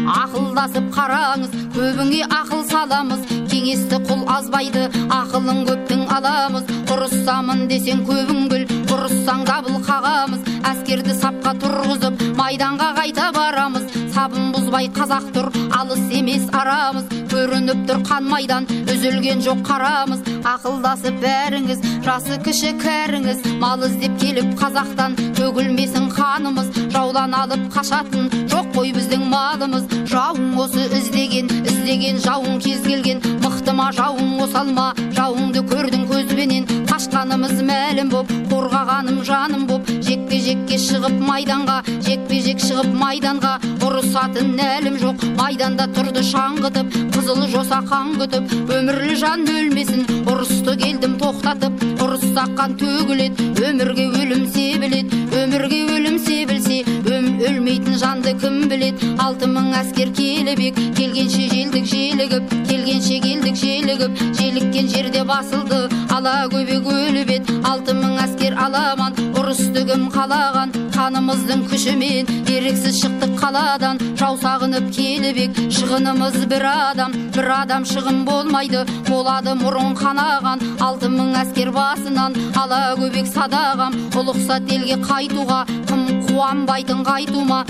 ақылдасып 0.05 0.91
қараңыз 0.93 1.55
көбіңе 1.73 2.27
ақыл 2.29 2.61
саламыз. 2.69 3.23
Кеңесті 3.49 3.97
құл 4.05 4.21
азбайды 4.29 4.83
ақылын 5.09 5.63
көптің 5.65 6.03
аламыз. 6.13 6.69
Ұрыссамын 6.93 7.65
десең 7.71 8.05
көбің 8.05 8.45
біл 8.51 8.67
ұрыссаң 8.93 9.47
дабыл 9.49 9.81
қағамыз. 9.87 10.45
Әскерді 10.69 11.17
сапқа 11.17 11.55
тұрғызып 11.63 12.21
майданға 12.37 12.91
қайта 12.99 13.31
барамыз. 13.33 13.84
Сабын 14.25 14.47
бұзбай 14.55 14.87
қазақ 14.89 15.25
тұр. 15.35 15.47
Алыс 15.77 16.01
емес 16.17 16.47
арамыз 16.57 17.05
көрініп 17.29 17.83
тұр 17.85 17.99
қан 18.07 18.25
майдан. 18.25 18.65
Үзілген 18.89 19.43
жоқ 19.45 19.59
қарамыз 19.67 20.23
ақылдасып 20.49 21.19
бәріңіз. 21.21 21.83
Жасы 22.05 22.39
кіші 22.45 22.71
кәріңіз 22.81 23.43
мал 23.61 23.85
іздеп 23.85 24.15
келіп 24.21 24.55
қазақтан. 24.61 25.13
Төгілмесін 25.37 26.09
қанымыз 26.15 26.71
жаулан 26.95 27.37
алып 27.37 27.67
қашатын. 27.75 28.31
Жоқ 28.49 28.71
қой 28.73 28.95
біздің 28.97 29.27
малымыз 29.29 29.85
жауың 30.09 30.57
осы 30.63 30.87
іздеген. 30.89 31.51
Іздеген 31.61 32.17
жауың 32.25 32.57
кез 32.65 32.81
келген. 32.87 33.21
Мықты 33.45 33.77
ма 33.77 33.91
жауың 33.93 34.39
осал 34.47 34.73
ма 34.73 34.87
жауыңды 35.19 35.67
көрдің 35.69 36.09
көзбенен. 36.09 36.84
Қашқанымыз 37.05 37.59
мәлім 37.61 38.07
боп 38.09 38.31
қорғағаным 38.49 39.19
жаным 39.27 39.65
боп 39.69 39.89
жекпе 40.07 40.39
жекке 40.41 40.77
шығып 40.81 41.19
майданға 41.21 41.75
жекпе 42.01 42.39
жек 42.41 42.63
шығып 42.63 42.87
майданға. 42.97 43.51
Ұрысатын 43.85 44.55
әлім 44.65 44.97
жоқ 44.97 45.21
майданда 45.37 45.85
тұрды 45.93 46.23
шаңғытып 46.25 46.95
қызыл 47.13 47.45
жоса 47.51 47.83
қан 47.85 48.15
күтіп. 48.17 48.55
Өмірлі 48.73 49.17
жан 49.21 49.45
өлмесін 49.45 50.01
ұрысты 50.25 50.73
келдім 50.81 51.19
тоқтатып. 51.21 51.85
Ұрыссақ 52.01 52.55
қан 52.57 52.73
төгіледі 52.81 53.51
өмірге 53.69 54.07
өлім 54.23 54.47
себіледі. 54.55 55.21
Өмірге 55.43 55.81
өлім 55.93 56.17
себілсе 56.25 56.81
өм 57.05 57.29
өлмейтін 57.51 57.99
жанды 58.01 58.33
кім 58.41 58.65
біледі? 58.71 59.13
Алты 59.21 59.51
мың 59.51 59.75
әскер 59.83 60.09
келіп 60.17 60.63
ек 60.71 60.81
келгенше 60.97 61.47
желдік 61.53 61.85
желігіп 61.93 62.57
келгенше 62.69 63.21
келдік 63.27 63.61
желігіп. 63.61 64.25
Желіккен 64.41 64.89
жерде 64.89 65.23
басылды 65.23 65.85
ала 66.15 66.45
көбек 66.51 66.85
еді 67.19 67.55
алты 67.67 67.93
мың 67.97 68.15
әскер 68.23 68.55
аламан. 68.65 69.15
Ұрысты 69.35 69.83
кім 69.89 70.05
қалаған 70.13 70.71
қанымыздың 70.95 71.65
күшімен. 71.71 72.29
Еріксіз 72.55 73.01
шықтық 73.01 73.33
қаладан 73.41 73.99
жау 74.19 74.37
сағынып 74.39 74.87
келіп 74.95 75.41
ек 75.45 75.59
шығынымыз 75.77 76.37
бір 76.51 76.67
адам 76.71 77.17
бір 77.35 77.51
адам 77.57 77.87
шығын 77.91 78.23
болмайды. 78.29 78.85
Болады 79.09 79.57
мұрын 79.59 79.97
қанаған 79.99 80.63
алты 80.87 81.11
мың 81.11 81.35
әскер 81.41 81.73
басынан. 81.75 82.39
Ала 82.55 82.95
көбек 83.01 83.27
садағам 83.33 83.99
ұлықсат 84.15 84.71
елге 84.71 85.01
қайтуға. 85.03 85.65
Кім 85.89 86.07
қуанбайтын 86.29 87.03
қайтума? 87.11 87.65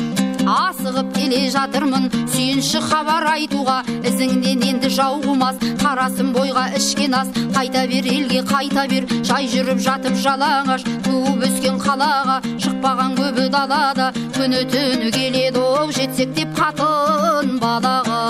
Асығып 0.46 1.12
келе 1.16 1.42
жатырмын. 1.54 2.10
Сүйінші 2.34 2.82
хабар 2.86 3.26
айтуға 3.34 3.78
ізіңнен 4.06 4.64
енді 4.70 4.90
жау 4.94 5.22
қумас. 5.24 5.58
Қарасын 5.82 6.32
бойға 6.36 6.68
ішкен 6.80 7.16
ас 7.18 7.32
қайта 7.56 7.86
бер 7.90 8.06
елге 8.12 8.44
қайта 8.48 8.86
бер. 8.92 9.08
Жай 9.26 9.50
жүріп 9.52 9.82
жатып 9.86 10.16
жалаңаш 10.26 10.86
туып 11.06 11.46
өскен 11.50 11.80
қалаға. 11.82 12.42
Шықпаған 12.62 13.18
көбі 13.20 13.50
далада 13.54 14.12
күні 14.38 14.66
түні 14.72 15.12
келеді 15.16 15.62
оу 15.62 15.92
жетсек 15.92 16.34
деп 16.38 16.54
қатын 16.58 17.58
балаға. 17.62 18.22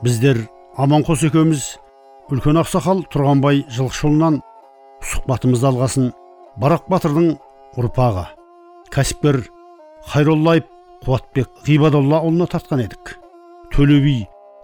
Біздер 0.00 0.46
аманқос 0.80 1.26
екеуміз 1.28 1.74
үлкен 2.32 2.56
ақсақал 2.62 3.02
тұрғанбай 3.12 3.66
жылқышұлынан 3.68 4.38
сұхбатымызды 5.04 5.68
алғасын. 5.70 6.10
Барақ 6.60 6.88
батырдың 6.92 7.32
ұрпағы. 7.80 8.26
Кәсіпкер 8.92 9.42
хайроллаев 10.10 10.66
қуатбек 11.04 11.48
ғибадоллаұлына 11.66 12.48
тартқан 12.50 12.84
едік. 12.84 13.16
Төле 13.72 14.00
би 14.04 14.16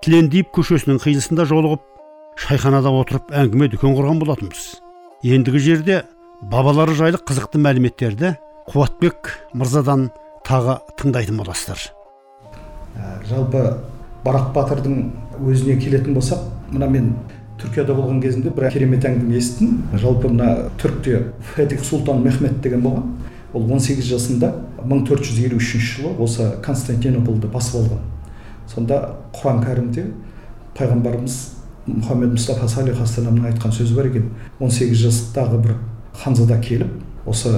тілендиев 0.05 0.51
көшесінің 0.55 1.01
қиылысында 1.03 1.47
жолығып 1.49 1.85
шайханада 2.43 2.93
отырып 2.93 3.31
әңгіме 3.33 3.71
дүкен 3.73 3.97
құрған 3.97 4.21
болатынбыз. 4.21 4.65
Ендігі 5.25 5.63
жерде 5.63 6.03
бабалары 6.43 6.95
жайлы 6.99 7.21
қызықты 7.23 7.61
мәліметтерді 7.63 8.35
қуатбек 8.69 9.33
мырзадан 9.55 10.11
тағы 10.47 10.81
тыңдайтын 11.01 11.41
боласыздар. 11.41 11.81
Жалпы 13.31 13.63
барақ 14.27 14.53
батырдың 14.55 15.01
өзіне 15.41 15.79
келетін 15.81 16.17
болсақ 16.19 16.45
мына 16.73 16.91
мен 16.91 17.15
түркияда 17.61 17.95
болған 17.97 18.21
кезімде 18.21 18.51
бір 18.55 18.69
керемет 18.73 19.05
әңгіме 19.09 19.39
естідім. 19.39 19.79
Жалпы 19.97 20.29
мына 20.29 20.71
түркте 20.81 21.23
фетих 21.55 21.85
сұлтан 21.87 22.23
мехмет 22.25 22.61
деген 22.63 22.83
болған. 22.85 23.15
Ол 23.55 23.65
18 23.65 24.05
жасында 24.05 24.53
1453 24.83 25.81
жылы 25.81 26.13
осы 26.23 26.51
константинополды 26.63 27.49
басып 27.49 27.81
алған. 27.81 28.03
Сонда 28.69 29.01
құран 29.35 29.63
кәрімде 29.65 30.05
пайғамбарымыз 30.77 31.39
мұхаммед 31.87 32.35
мұстафа 32.37 32.69
салих 32.69 33.01
ассаламның 33.01 33.49
айтқан 33.53 33.73
сөзі 33.73 33.97
бар 33.97 34.11
екен. 34.11 34.31
18 34.61 35.01
жастағы 35.07 35.63
бір 35.63 35.77
ханзада 36.25 36.61
келіп 36.61 37.27
осы 37.27 37.55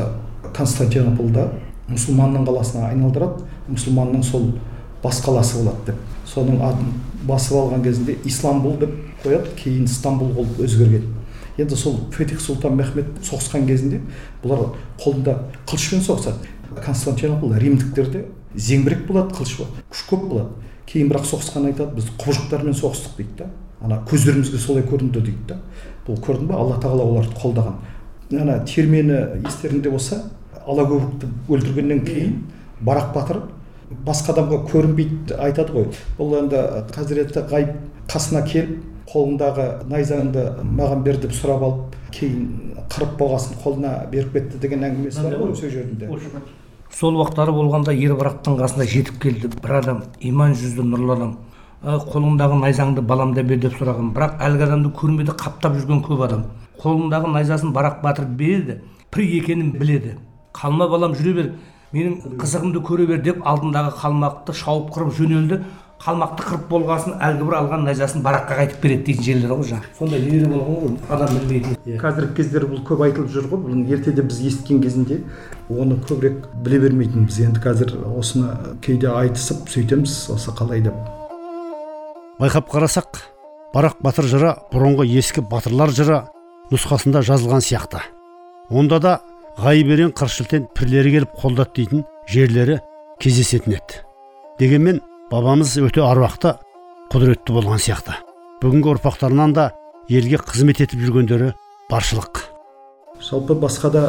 константинополда 0.54 1.48
мұсылманның 1.88 2.46
қаласына 2.46 2.90
айналдырады 2.92 3.46
мұсылманның 3.72 4.22
сол 4.22 4.52
бас 5.02 5.22
қаласы 5.24 5.62
болады 5.62 5.92
деп. 5.92 6.00
Соның 6.28 6.62
атын 6.62 6.92
басып 7.26 7.56
алған 7.58 7.82
кезінде 7.82 8.18
исламбул 8.28 8.76
деп 8.80 8.94
қояды 9.22 9.54
кейін 9.58 9.86
стамбул 9.88 10.32
болып 10.36 10.60
өзгерген. 10.64 11.08
Енді 11.58 11.76
сол 11.76 11.98
фетих 12.14 12.40
сұлтан 12.42 12.76
мехмет 12.78 13.08
соғысқан 13.26 13.66
кезінде 13.66 14.00
бұлар 14.44 14.76
қолында 15.02 15.34
қылышпен 15.66 16.04
соғысады 16.06 16.82
константинопол 16.84 17.56
римдіктерде 17.58 18.26
зеңбірек 18.54 19.06
болады 19.08 19.34
қылыш 19.34 19.56
күш 19.90 20.04
көп 20.10 20.28
болады. 20.30 20.48
Кейін 20.88 21.10
бірақ 21.10 21.26
соғысқанда 21.28 21.72
айтады 21.72 21.96
біз 21.98 22.06
құбыжықтармен 22.16 22.76
соғыстық 22.78 23.16
дейді 23.18 23.42
да. 23.42 23.48
Ана 23.82 23.98
көздерімізге 24.08 24.58
солай 24.62 24.86
көрінді 24.86 25.20
дейді 25.20 25.48
да. 25.50 25.58
Бұл 26.06 26.20
көрдің 26.22 26.46
ба 26.48 26.56
алла 26.62 26.78
тағала 26.80 27.04
оларды 27.04 27.34
қолдаған. 27.42 27.76
Ана 28.40 28.60
термені 28.64 29.18
естеріңде 29.44 29.90
болса 29.90 30.22
алагөбікті 30.64 31.28
өлтіргеннен 31.48 32.04
кейін 32.06 32.38
барақ 32.86 33.12
батыр 33.14 33.42
басқа 34.06 34.34
адамға 34.34 34.62
көрінбейді 34.70 35.36
айтады 35.42 35.74
ғой. 35.74 35.90
Бұл 36.18 36.38
енді 36.42 36.62
хазіреті 36.94 37.44
ғайып 37.52 37.76
қасына 38.08 38.44
келіп 38.48 38.78
қолындағы 39.08 39.66
найзаңды 39.88 40.44
маған 40.62 41.02
бер 41.06 41.18
деп 41.22 41.32
сұрап 41.32 41.62
алып 41.64 41.96
кейін 42.12 42.46
қырып 42.92 43.16
болғасын 43.20 43.58
қолына 43.62 43.92
беріп 44.12 44.32
кетті 44.36 44.60
деген 44.62 44.84
әңгімесі 44.88 45.24
бар 45.24 45.36
ғой 45.40 45.54
сол 45.56 45.70
жерінде. 45.72 46.08
сол 46.90 47.16
уақыттары 47.20 47.52
болғанда 47.52 47.92
ер 47.92 48.14
барақтың 48.16 48.58
қасына 48.60 48.86
жетіп 48.88 49.20
келді. 49.22 49.50
Бір 49.62 49.78
адам 49.80 50.02
иман 50.20 50.54
жүзді 50.54 50.84
нұрлы 50.84 51.16
адам. 51.16 51.36
«Ә, 51.78 51.98
қолыңдағы 52.10 52.58
найзаңды 52.58 53.02
баламда 53.06 53.42
бер 53.42 53.60
деп 53.62 53.76
сұраған. 53.78 54.12
Бірақ 54.14 54.40
әлгі 54.42 54.64
адамды 54.66 54.88
көрмеді 54.98 55.34
қаптап 55.38 55.76
жүрген 55.78 56.00
көп 56.02 56.24
адам. 56.26 56.46
Қолындағы 56.80 57.30
найзасын 57.36 57.72
барақ 57.72 58.00
батыр 58.02 58.24
береді 58.24 58.80
пір 59.12 59.22
екенін 59.22 59.70
біледі. 59.78 60.16
Қалма 60.52 60.88
балам 60.90 61.14
жүре 61.14 61.34
бер. 61.36 61.52
Менің 61.92 62.36
қызығымды 62.40 62.82
көре 62.82 63.06
бер 63.06 63.22
деп 63.22 63.46
алдындағы 63.46 63.94
қалмақты 64.00 64.56
шауып 64.58 64.90
қырып 64.96 65.14
жөнелді. 65.20 65.62
Қалмақты 65.98 66.44
қырып 66.46 66.66
болғасын 66.70 67.16
әлгі 67.26 67.46
бір 67.48 67.56
алған 67.58 67.82
найзасын 67.88 68.22
бараққа 68.22 68.56
қайтып 68.60 68.82
береді 68.84 69.04
дейтін 69.08 69.24
жерлер 69.26 69.54
ғой 69.56 69.66
жаңағы. 69.68 69.88
Сондай 69.98 70.20
нелер 70.22 70.52
болған 70.52 70.76
ғой 70.78 70.92
адам 71.10 71.32
білмейтін. 71.34 71.98
Қазіргі 71.98 72.36
кездері 72.38 72.68
бұл 72.70 72.84
көп 72.86 73.02
айтылып 73.08 73.32
жүр 73.34 73.48
ғой. 73.50 73.62
Бұның 73.64 73.90
ертеде 73.96 74.22
біз 74.22 74.38
естіген 74.46 74.82
кезінде 74.84 75.18
оны 75.68 75.98
көбірек 76.06 76.46
біле 76.62 76.78
бермейтінбіз. 76.84 77.40
Енді 77.48 77.62
қазір 77.64 77.96
осыны 78.14 78.76
кейде 78.84 79.10
айтысып 79.10 79.66
сөйтеміз 79.74 80.14
осы 80.36 80.54
қалай 80.54 80.84
деп. 80.86 80.94
Байқап 82.38 82.70
қарасақ 82.70 83.18
барақ 83.74 83.98
батыр 84.00 84.30
жыры 84.30 84.54
бұрынғы 84.70 85.08
ескі 85.18 85.42
батырлар 85.50 85.90
жыры 85.90 86.22
нұсқасында 86.70 87.24
жазылған 87.26 87.64
сияқты. 87.64 88.04
Онда 88.70 89.00
да 89.02 89.18
ғайберен 89.58 90.14
қыршылтен 90.14 90.70
пірлері 90.76 91.16
келіп 91.16 91.36
қолдады 91.42 91.74
дейтін 91.74 92.04
жерлері 92.30 92.78
кездесетін 93.18 93.74
еді. 93.80 94.02
Дегенмен 94.60 95.00
бабамыз 95.28 95.74
өте 95.84 96.00
аруақты 96.00 96.54
құдіретті 97.12 97.52
болған 97.52 97.82
сияқты 97.84 98.14
бүгінгі 98.62 98.94
ұрпақтарынан 98.94 99.52
да 99.52 99.66
елге 100.08 100.38
қызмет 100.40 100.80
етіп 100.80 101.02
жүргендері 101.04 101.50
баршылық 101.90 102.40
жалпы 103.26 103.56
басқа 103.60 103.90
да 103.92 104.04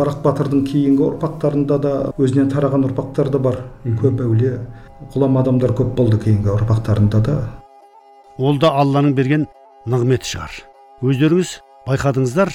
барақ 0.00 0.22
батырдың 0.24 0.64
кейінгі 0.70 1.04
ұрпақтарында 1.10 1.78
да 1.84 1.92
өзінен 2.16 2.48
тараған 2.54 2.88
ұрпақтар 2.88 3.28
да 3.34 3.42
бар 3.44 3.60
көп 3.84 4.24
әулие 4.24 4.54
ғұлама 5.12 5.44
адамдар 5.44 5.76
көп 5.76 5.92
болды 6.00 6.20
кейінгі 6.24 6.54
ұрпақтарында 6.56 7.20
да 7.28 7.38
ол 8.38 8.56
да 8.56 8.72
алланың 8.80 9.12
берген 9.20 9.44
нығметі 9.84 10.32
шығар 10.32 10.60
өздеріңіз 11.04 11.56
байқадыңыздар 11.90 12.54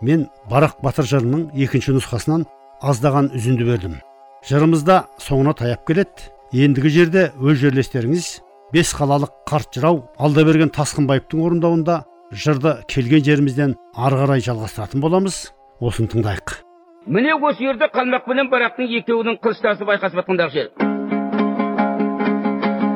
мен 0.00 0.30
барақ 0.48 0.80
батыр 0.84 1.12
жырының 1.12 1.50
екінші 1.66 1.98
нұсқасынан 1.98 2.48
аздаған 2.80 3.34
үзінді 3.36 3.68
бердім 3.68 4.00
жырымыз 4.48 4.88
да 4.88 5.04
соңына 5.20 5.52
таяп 5.60 5.84
келеді 5.88 6.32
ендігі 6.52 6.90
жерде 6.92 7.22
өз 7.40 7.60
жерлестеріңіз 7.62 8.26
бес 8.74 8.90
қалалық 8.96 9.32
қарт 9.48 9.76
жырау 9.76 10.02
алдаберген 10.18 10.72
тасқынбаевтың 10.74 11.42
орындауында 11.46 12.02
жырды 12.44 12.76
келген 12.90 13.24
жерімізден 13.24 13.74
ары 13.96 14.20
қарай 14.22 14.42
жалғастыратын 14.44 15.00
боламыз. 15.00 15.52
Осыны 15.80 16.10
тыңдайық. 16.12 16.60
Міне 17.06 17.34
осы 17.34 17.66
жерде 17.66 17.88
қалмақ 17.94 18.26
пенен 18.28 18.50
барақтың 18.52 18.90
екеуінің 19.00 19.40
қылыштасып 19.44 19.90
айқасып 19.94 20.20
жатқандағы 20.22 20.52
жер. 20.54 20.70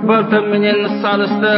Балтаменен 0.09 1.03
салысты 1.03 1.53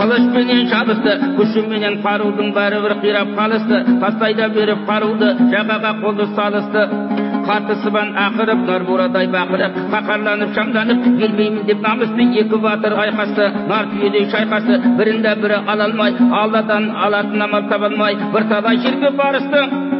қылышпенен 0.00 0.64
шабысты 0.72 1.14
күшіменен 1.38 2.00
қарудың 2.02 2.50
бәрібір 2.56 2.96
қирап 3.04 3.36
қалысты. 3.38 3.84
Тастай 4.02 4.34
беріп 4.34 4.82
қаруды 4.88 5.34
жағаға 5.52 5.94
қолды 6.02 6.26
салысты. 6.34 7.07
Қатты 7.48 7.76
сыбан 7.82 8.14
ақырып 8.26 8.64
нұрбурадай 8.68 9.28
бақырып 9.34 9.78
қаһарланып 9.92 10.54
шамданып 10.56 11.04
келмеймін 11.20 11.66
деп 11.70 11.84
намысты 11.88 12.28
екі 12.42 12.62
батыр 12.64 12.96
айқасты 13.04 13.50
нар 13.68 13.90
түйедей 13.92 14.28
шайқасты 14.32 14.80
бірін 14.98 15.22
бірі 15.42 15.62
ала 15.66 15.84
алмай 15.90 16.16
алладан 16.42 16.90
алатын 17.06 17.42
амал 17.48 17.68
таба 17.68 17.92
алмай 17.92 18.18
бірталай 18.34 18.82
жерге 18.84 19.10
барысты 19.22 19.97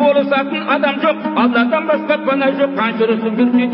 болысатын 0.00 0.62
адам 0.74 0.96
жоқ. 1.04 1.16
Алладан 1.42 1.84
басқа 1.90 2.16
пана 2.26 2.48
жоқ. 2.58 2.70
Қанша 2.80 3.02
ұрысып 3.06 3.34
жүрсе 3.38 3.66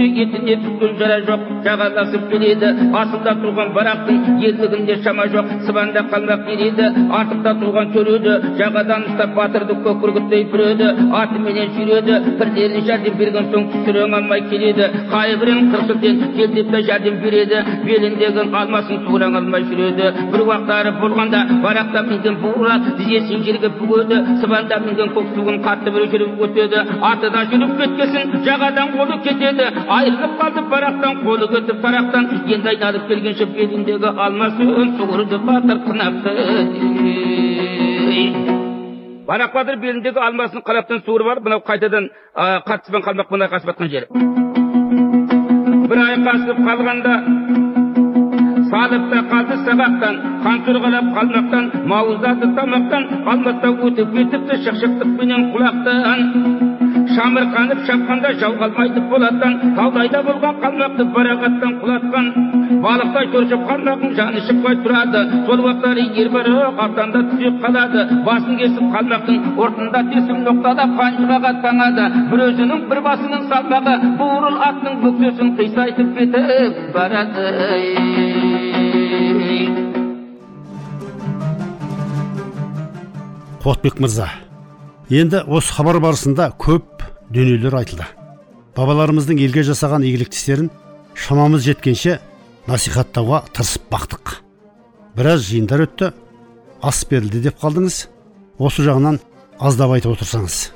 де 0.46 0.56
түскен 0.62 0.92
жара 1.00 1.18
жоқ. 1.28 1.40
Жағаласып 1.66 2.24
келеді. 2.30 2.68
Асылда 3.00 3.32
туған 3.42 3.72
барақтың 3.76 4.42
ерлігінде 4.48 4.96
шама 5.04 5.26
жоқ. 5.34 5.46
Сыбанда 5.66 6.04
қалмақ 6.12 6.44
береді. 6.48 6.84
Артықта 7.18 7.52
туған 7.62 7.92
төреді. 7.94 8.32
Жағадан 8.60 9.06
ұстап 9.10 9.34
батырды 9.38 9.74
көк 9.84 10.00
бүркіттей 10.02 10.44
бүреді. 10.52 10.86
Атыменен 11.22 11.72
сүйреді. 11.76 12.14
Бірлеріне 12.38 12.84
жәрдем 12.88 13.18
берген 13.20 13.50
соң 13.52 13.68
түсіре 13.72 14.06
алмай 14.06 14.44
келеді. 14.50 14.90
Қайбірін 15.12 15.70
қырсылтен 15.74 16.22
кел 16.36 16.54
деп 16.54 16.70
те 16.74 16.82
жәрдем 16.90 17.20
береді. 17.24 17.64
Беліндегі 17.86 18.46
алмасын 18.60 19.04
суыра 19.06 19.30
алмай 19.40 19.66
жүреді. 19.70 20.12
Бір 20.32 20.46
уақыттары 20.46 20.94
болғанда 21.00 21.42
барақта 21.64 22.02
мінген 22.10 22.40
бура 22.42 22.78
тізесін 22.98 23.44
жерге 23.46 23.70
бүгеді. 23.80 24.22
Сыбанда 24.42 24.80
мінген 24.86 25.14
көк 25.16 25.34
суын 25.34 25.62
қатты 25.64 25.95
жүріп 26.12 26.40
өтеді 26.46 26.78
артыда 27.10 27.40
жүріп 27.50 27.72
кеткесін 27.80 28.24
жағадан 28.46 28.92
қолы 28.96 29.16
кетеді 29.26 29.66
айырылып 29.96 30.32
қалды 30.40 30.60
барақтан 30.72 31.14
қолы 31.24 31.46
кетіп 31.54 31.78
тарақтан 31.84 32.24
енді 32.56 32.68
айналып 32.72 33.04
келгенше 33.10 33.44
беліндегі 33.56 34.08
алмасын 34.26 34.68
суырды 34.98 35.38
батыр 35.50 35.78
қынақты 35.86 36.30
барақ 39.28 39.54
батыр 39.54 39.76
беліндегі 39.84 40.20
алмасын 40.28 40.60
қалаптан 40.66 41.02
суырып 41.06 41.28
алып 41.32 41.44
мынау 41.48 41.60
қайтадан 41.66 42.10
қатыспен 42.68 43.02
қалмақпен 43.06 43.46
айқасып 43.48 43.72
жатқан 43.72 43.88
жері 43.94 44.06
бір 45.90 45.98
айқасып 46.08 46.58
қалғанда 46.68 47.12
салып 48.70 49.04
та 49.10 49.18
қалды 49.30 49.56
сабақтан 49.66 50.14
қан 50.44 50.58
сорғалап 50.66 51.06
қалмақтан 51.16 51.64
мауыздады 51.92 52.52
тамақтан 52.58 53.02
алматта 53.32 53.68
өтіп 53.86 54.14
кетіпті 54.16 54.62
шықшықтықпенен 54.64 55.42
құлақтан. 55.54 56.20
Шамырқанып 57.16 57.80
шапқанда 57.86 58.32
жау 58.40 58.54
қалмайды 58.60 59.00
болаттан 59.10 59.52
таудайда 59.76 60.22
болған 60.28 60.56
қалмақты 60.62 61.04
барағаттан 61.16 61.72
құлатқан. 61.82 62.26
Балықтай 62.84 63.28
шоршып 63.32 63.62
қалмақтың 63.70 64.14
жаны 64.18 64.42
шықпай 64.48 64.78
тұрады 64.84 65.22
сол 65.46 65.62
уақыттары 65.66 66.06
ер 66.22 66.30
барақ 66.34 66.82
артанда 66.86 67.22
түзеп 67.30 67.60
қалады. 67.64 68.04
Басын 68.26 68.58
кесіп 68.62 68.86
қалмақтың 68.96 69.58
ортында 69.64 70.02
тесік 70.12 70.38
ноқтада 70.48 70.88
қанжығаға 70.98 71.52
таңады. 71.64 72.06
Бір 72.32 72.44
өзінің 72.50 72.86
бір 72.90 73.02
басының 73.08 73.48
салмағы 73.52 73.96
буырыл 74.20 74.62
аттың 74.68 75.02
бөксесін 75.04 75.54
қисайтып 75.60 76.14
кетіп 76.18 76.94
барады. 76.96 78.25
Қуатбек 83.66 83.96
мырза. 83.98 84.28
Енді 85.10 85.40
осы 85.50 85.72
хабар 85.74 85.96
барысында 85.98 86.52
көп 86.54 87.02
дүниелер 87.34 87.74
айтылды. 87.74 88.04
Бабаларымыздың 88.76 89.40
елге 89.42 89.64
жасаған 89.66 90.06
игілікті 90.06 90.38
істерін 90.38 90.68
шамамыз 91.18 91.64
жеткенше 91.66 92.20
насихаттауға 92.70 93.42
тырысып 93.50 93.90
бақтық. 93.90 94.36
Біраз 95.18 95.48
жиындар 95.48 95.82
өтті 95.88 96.12
ас 96.78 97.02
берілді 97.10 97.42
деп 97.48 97.58
қалдыңыз. 97.58 98.04
Осы 98.62 98.86
жағынан 98.86 99.18
аздап 99.58 99.98
айтып 99.98 100.14
отырсаңыз. 100.14 100.70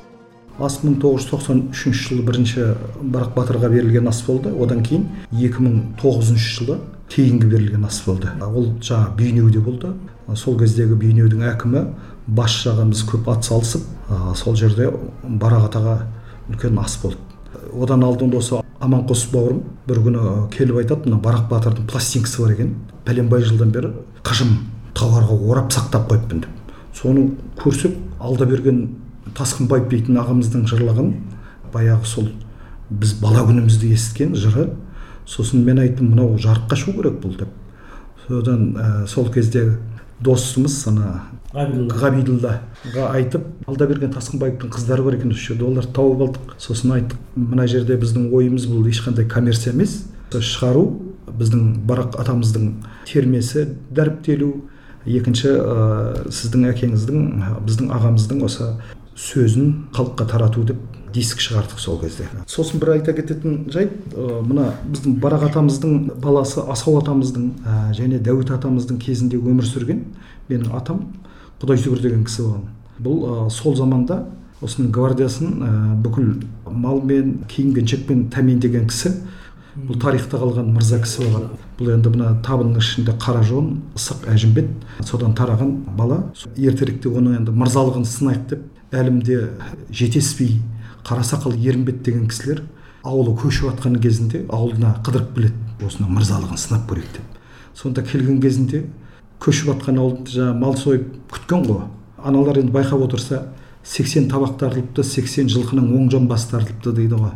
Ас 0.58 0.82
1993 0.82 1.94
жылы 1.94 2.26
бірінші 2.26 2.72
барақ 3.06 3.36
батырға 3.38 3.70
берілген 3.70 4.10
ас 4.10 4.24
болды. 4.26 4.50
Одан 4.50 4.82
кейін 4.82 5.06
2009 5.30 6.34
жылы 6.42 6.82
кейінгі 7.06 7.46
берілген 7.54 7.86
ас 7.86 8.02
болды. 8.02 8.34
Ол 8.42 8.74
жаңа 8.82 9.14
бейнеуде 9.14 9.62
болды. 9.62 9.94
Сол 10.34 10.58
кездегі 10.58 10.98
бейнеудің 10.98 11.46
әкімі 11.54 11.86
бас 12.36 12.60
жағымыз 12.64 13.04
көп 13.10 13.28
атсалысып 13.32 13.86
сол 14.36 14.56
жерде 14.56 14.90
барақ 15.24 15.68
атаға 15.70 15.96
үлкен 16.50 16.78
ас 16.82 16.98
болды 17.02 17.18
одан 17.82 18.04
алдында 18.04 18.38
осы 18.38 18.60
аманқос 18.80 19.26
бауырым 19.32 19.62
бір 19.86 20.02
күні 20.06 20.20
келіп 20.54 20.80
айтады 20.82 21.10
мына 21.10 21.20
барақ 21.22 21.48
батырдың 21.50 21.88
пластинкасы 21.90 22.42
бар 22.42 22.54
екен 22.54 22.74
пәленбай 23.04 23.42
жылдан 23.44 23.72
бері 23.74 23.92
қыжым 24.24 24.54
тауарға 24.96 25.36
орап 25.50 25.72
сақтап 25.72 26.08
қойыппын 26.10 26.44
деп. 26.44 26.50
Соны 26.94 27.30
көрсек 27.60 27.96
берген 28.46 28.96
тасқынбаев 29.36 29.88
дейтін 29.90 30.18
ағамыздың 30.20 30.66
жырлаған 30.70 31.12
баяғы 31.72 32.06
сол 32.06 32.30
біз 32.90 33.14
бала 33.20 33.44
күнімізде 33.46 33.92
естіген 33.94 34.34
жыры 34.34 34.70
сосын 35.26 35.64
мен 35.64 35.78
айттым 35.78 36.10
мынау 36.10 36.38
жарыққа 36.38 36.76
шығу 36.76 36.96
керек 36.98 37.20
бұл 37.22 37.36
деп. 37.38 37.48
Содан 38.26 38.74
ә, 38.76 39.06
сол 39.06 39.30
кезде 39.30 39.78
досымыз 40.20 40.86
ана 40.88 41.22
ғабидуллаға 41.50 43.06
айтып 43.10 43.46
алдаберген 43.66 44.12
тасқынбаевтың 44.14 44.70
қыздары 44.70 45.02
бар 45.02 45.16
екен 45.16 45.32
осы 45.34 45.48
жерде. 45.50 45.64
Оларды 45.66 45.92
тауып 45.96 46.20
алдық. 46.26 46.52
Сосын 46.62 46.92
айттық 46.94 47.18
мына 47.34 47.66
жерде 47.66 47.96
біздің 47.98 48.28
ойымыз 48.30 48.68
бұл 48.70 48.86
ешқандай 48.86 49.26
коммерция 49.26 49.72
емес. 49.74 50.04
Шығару 50.30 50.84
біздің 51.26 51.82
барақ 51.90 52.20
атамыздың 52.22 52.70
термесі 53.10 53.66
дәріптелу. 53.90 54.52
Екінші 55.06 55.56
ә, 55.56 56.30
сіздің 56.30 56.68
әкеңіздің 56.70 57.28
біздің 57.66 57.92
ағамыздың 57.96 58.42
осы 58.44 58.74
сөзін 59.16 59.70
халыққа 59.96 60.26
тарату 60.28 60.62
деп 60.68 60.78
диск 61.12 61.40
шығардық 61.42 61.80
сол 61.80 61.98
кезде. 62.02 62.28
Сосын 62.46 62.82
бір 62.82 62.92
айта 62.98 63.14
кететін 63.16 63.64
жайт 63.72 63.96
ә, 64.12 64.42
мына 64.44 64.74
біздің 64.84 65.16
барақ 65.24 65.48
атамыздың 65.48 66.20
баласы 66.20 66.60
асау 66.60 67.00
атамыздың 67.00 67.48
ә, 67.64 67.80
және 67.96 68.20
дәуіт 68.20 68.52
атамыздың 68.54 69.00
кезінде 69.00 69.40
өмір 69.40 69.66
сүрген 69.66 70.04
менің 70.52 70.76
атам. 70.76 71.08
Құдайсүгір 71.60 72.02
деген 72.02 72.24
кісі 72.24 72.46
болған. 72.46 72.68
Бұл 73.00 73.18
ә, 73.24 73.34
сол 73.52 73.76
заманда 73.76 74.22
осының 74.60 74.90
гвардиясын 74.92 75.52
ә, 75.60 75.70
бүкіл 76.04 76.32
малмен 76.68 77.38
киім 77.48 77.74
кешекпен 77.76 78.28
тәмендеген 78.32 78.88
кісі 78.90 79.14
бұл 79.76 80.00
тарихта 80.02 80.40
қалған 80.40 80.72
мырза 80.74 80.98
кісі 81.02 81.24
болған. 81.24 81.46
Бұл 81.78 81.92
енді 81.94 82.12
мына 82.12 82.32
табынның 82.44 82.82
ішінде 82.82 83.14
қара 83.22 83.42
жон 83.46 83.70
ысық 83.96 84.26
әжімбет 84.32 84.68
содан 85.06 85.34
тараған 85.38 85.72
бала. 85.96 86.24
Ертеректе 86.56 87.08
оның 87.08 87.38
енді 87.40 87.54
мырзалығын 87.56 88.04
сынайық 88.08 88.46
деп 88.50 88.94
әлімде 88.96 89.38
жетеспей 89.94 90.58
қарасақал 91.06 91.54
ерімбет 91.56 92.02
деген 92.04 92.26
кісілер 92.28 92.64
ауылы 93.04 93.36
көшіп 93.40 93.70
жатқан 93.70 94.00
кезінде 94.02 94.44
ауылына 94.50 94.96
қыдырып 95.06 95.36
келеді. 95.36 95.54
Осының 95.86 96.10
мырзалығын 96.18 96.60
сынап 96.60 96.90
көрейік 96.90 97.14
деп. 97.16 97.38
Сонда 97.74 98.02
келген 98.02 98.40
кезінде 98.42 98.84
көшіп 99.40 99.72
жатқан 99.72 99.98
ауылды 100.00 100.34
жаңағы 100.34 100.58
мал 100.60 100.76
сойып 100.76 101.06
күткен 101.32 101.64
ғой. 101.66 101.84
Аналар 102.22 102.60
енді 102.60 102.74
байқап 102.74 103.04
отырса 103.06 103.46
80 103.84 104.28
табақ 104.30 104.58
тартылыпты 104.60 105.04
80 105.04 105.48
жылқының 105.54 105.94
оң 105.96 106.10
жамбасы 106.12 106.50
тартылыпты 106.50 106.92
дейді 106.92 107.20
ғой. 107.20 107.32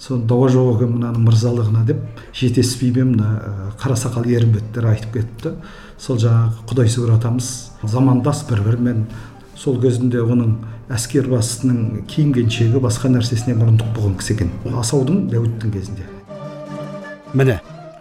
Соны 0.00 0.24
дауа 0.26 0.48
жоқ 0.50 0.78
екен 0.78 0.94
мынаның 0.96 1.26
мырзалығына 1.28 1.84
деп 1.86 2.00
жетеспеймен 2.34 3.12
мына 3.12 3.74
қарасақал 3.82 4.26
ерімбеттер 4.26 4.88
айтып 4.90 5.18
кетіпті. 5.18 5.54
Сол 5.98 6.18
жаңағы 6.18 6.64
құдайсүгір 6.70 7.14
атамыз. 7.18 7.50
Замандас 7.84 8.42
бір 8.48 8.64
бірімен 8.64 9.04
сол 9.56 9.78
кезінде 9.82 10.24
оның 10.24 10.56
әскер 10.92 11.28
басының 11.30 12.06
киім 12.10 12.32
кешегі 12.34 12.80
басқа 12.82 13.12
нәрсесіне 13.12 13.54
мұрындық 13.60 13.92
болған 13.94 14.16
кісі 14.18 14.34
екен. 14.34 14.50
Асаудың 14.80 15.28
дәуіттің 15.30 15.76
кезінде. 15.76 16.08
Міне 17.34 17.60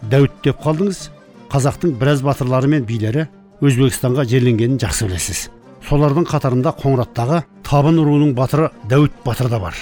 дәуіт 0.09 0.41
деп 0.43 0.59
қалдыңыз 0.65 1.09
қазақтың 1.53 1.97
біраз 2.01 2.23
батырлары 2.25 2.67
мен 2.67 2.85
билері 2.89 3.27
өзбекстанға 3.61 4.25
жерленгенін 4.25 4.79
жақсы 4.81 5.05
білесіз. 5.05 5.41
Солардың 5.85 6.25
қатарында 6.25 6.73
қоңыраттағы 6.79 7.43
табын 7.67 7.99
руының 8.01 8.31
батыры 8.33 8.71
дәуіт 8.89 9.19
батыр 9.25 9.51
да 9.51 9.59
бар. 9.61 9.75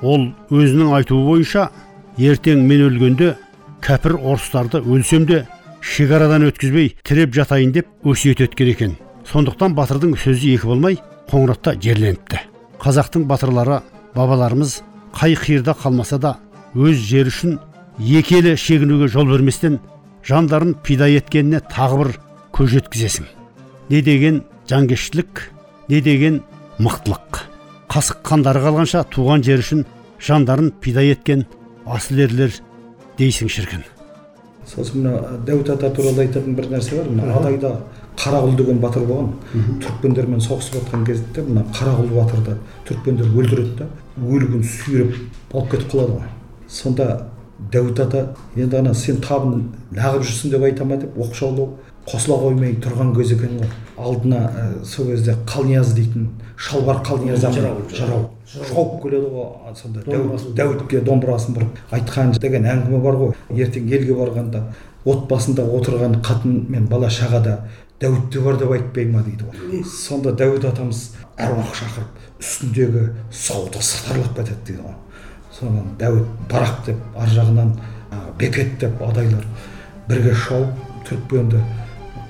Ол 0.00 0.30
өзінің 0.48 0.94
айтуы 0.96 1.26
бойынша 1.26 1.68
ертең 2.16 2.64
мен 2.64 2.86
өлгенде 2.86 3.34
кәпір 3.84 4.16
орыстарды 4.22 4.80
өлсем 4.80 5.26
де 5.28 5.42
шекарадан 5.82 6.46
өткізбей 6.48 6.94
тіреп 7.04 7.34
жатайын 7.36 7.74
деп 7.76 7.92
өсиет 8.08 8.40
еткен 8.40 8.72
екен. 8.72 8.96
Сондықтан 9.28 9.76
батырдың 9.76 10.16
сөзі 10.16 10.54
екі 10.56 10.72
болмай 10.72 10.96
қоңыратта 11.28 11.76
жерленіпті. 11.76 12.40
Қазақтың 12.80 13.28
батырлары 13.28 13.82
бабаларымыз 14.16 14.80
қай 15.12 15.36
қиырда 15.36 15.76
қалмаса 15.76 16.18
да 16.18 16.36
өз 16.74 16.96
жері 17.04 17.28
үшін 17.28 17.58
екі 18.00 18.40
елі 18.40 18.56
шегінуге 18.56 19.08
жол 19.12 19.28
берместен 19.28 19.80
жандарын 20.26 20.74
пида 20.82 21.08
еткеніне 21.10 21.62
тағы 21.72 21.98
бір 22.02 22.10
көз 22.54 22.74
жеткізесің. 22.76 23.26
Не 23.90 24.02
деген 24.02 24.42
жанкештілік 24.70 25.48
не 25.88 26.00
деген 26.00 26.42
мықтылық. 26.78 27.42
Қасық 27.92 28.22
қандары 28.24 28.62
қалғанша 28.64 29.04
туған 29.12 29.42
жері 29.44 29.64
үшін 29.64 29.86
жандарын 30.22 30.70
пида 30.80 31.02
еткен 31.02 31.46
асыл 31.86 32.22
ерлер 32.24 32.54
дейсің 33.18 33.50
шіркін. 33.52 33.82
Сосын 34.66 35.02
мына 35.02 35.40
дәуіт 35.44 35.72
ата 35.74 35.90
туралы 35.92 36.22
айтатын 36.22 36.54
бір 36.56 36.70
нәрсе 36.70 37.00
бар. 37.00 37.10
Мына 37.10 37.34
адайда 37.40 37.72
қарақұл 38.16 38.54
деген 38.56 38.78
батыр 38.80 39.04
болған. 39.08 39.32
Түрікпендермен 39.82 40.40
соғысып 40.40 40.78
жатқан 40.78 41.04
кезде 41.08 41.42
мына 41.42 41.66
қарақұл 41.74 42.14
батырды 42.14 42.56
түрікпендер 42.86 43.34
өлтіреді 43.34 43.74
да 43.80 43.88
өлігін 44.22 44.62
сүйреп 44.62 45.16
алып 45.52 45.70
кетіп 45.74 45.92
қалады 45.92 46.16
ғой. 46.20 46.30
Сонда 46.68 47.08
дәуіт 47.58 48.00
ата 48.06 48.26
енді 48.56 48.76
ана 48.80 48.94
сен 48.94 49.20
табын 49.22 49.68
лағып 49.94 50.24
жүрсің 50.26 50.54
деп 50.54 50.66
айта 50.66 50.84
ма 50.84 50.96
деп 51.02 51.18
оқшаулау 51.18 51.76
қосыла 52.08 52.38
қоймай 52.42 52.74
тұрған 52.82 53.12
кез 53.14 53.32
екен 53.36 53.60
ғой. 53.60 53.68
Алдына 53.96 54.38
ә, 54.50 54.84
сол 54.84 55.12
кезде 55.12 55.36
қалнияз 55.46 55.92
дейтін 55.94 56.30
шалбар 56.56 56.98
қалнияз 57.06 57.44
жырау 57.46 58.30
шауып 58.46 58.96
келеді 59.04 59.28
ғой 59.30 59.76
сонда 59.78 60.02
дәуіт, 60.08 60.48
дәуітке 60.58 61.02
домбырасын 61.06 61.54
бұрып 61.54 61.78
айтқан 61.94 62.34
деген 62.42 62.66
әңгіме 62.66 63.02
бар 63.04 63.20
ғой. 63.20 63.36
Ертең 63.54 63.86
елге 63.92 64.16
барғанда 64.18 64.64
отбасында 65.06 65.62
отырған 65.78 66.18
қатын 66.26 66.66
мен 66.72 66.88
бала 66.90 67.10
шағада 67.10 67.60
дәуіт 68.02 68.32
те 68.32 68.42
бар 68.42 68.58
деп 68.58 68.74
айтпай 68.74 69.06
ма 69.06 69.22
дейді 69.22 69.46
ғой. 69.46 69.84
Сонда 69.86 70.34
дәуіт 70.34 70.66
атамыз 70.72 71.12
әруақ 71.38 71.70
шақырып 71.78 72.42
үстіндегі 72.42 73.06
сауды 73.30 73.78
сытырлап 73.78 74.34
кетеді 74.36 74.58
дейді 74.66 74.82
ғой. 74.88 74.98
Содан 75.58 75.92
дәуіт 76.00 76.28
барақ 76.52 76.84
деп 76.86 77.18
ар 77.18 77.28
жағынан 77.28 77.74
бекет 78.38 78.78
деп 78.80 79.02
адайлар 79.02 79.44
бірге 80.08 80.34
шауып 80.46 81.04
түрікпенді 81.08 81.60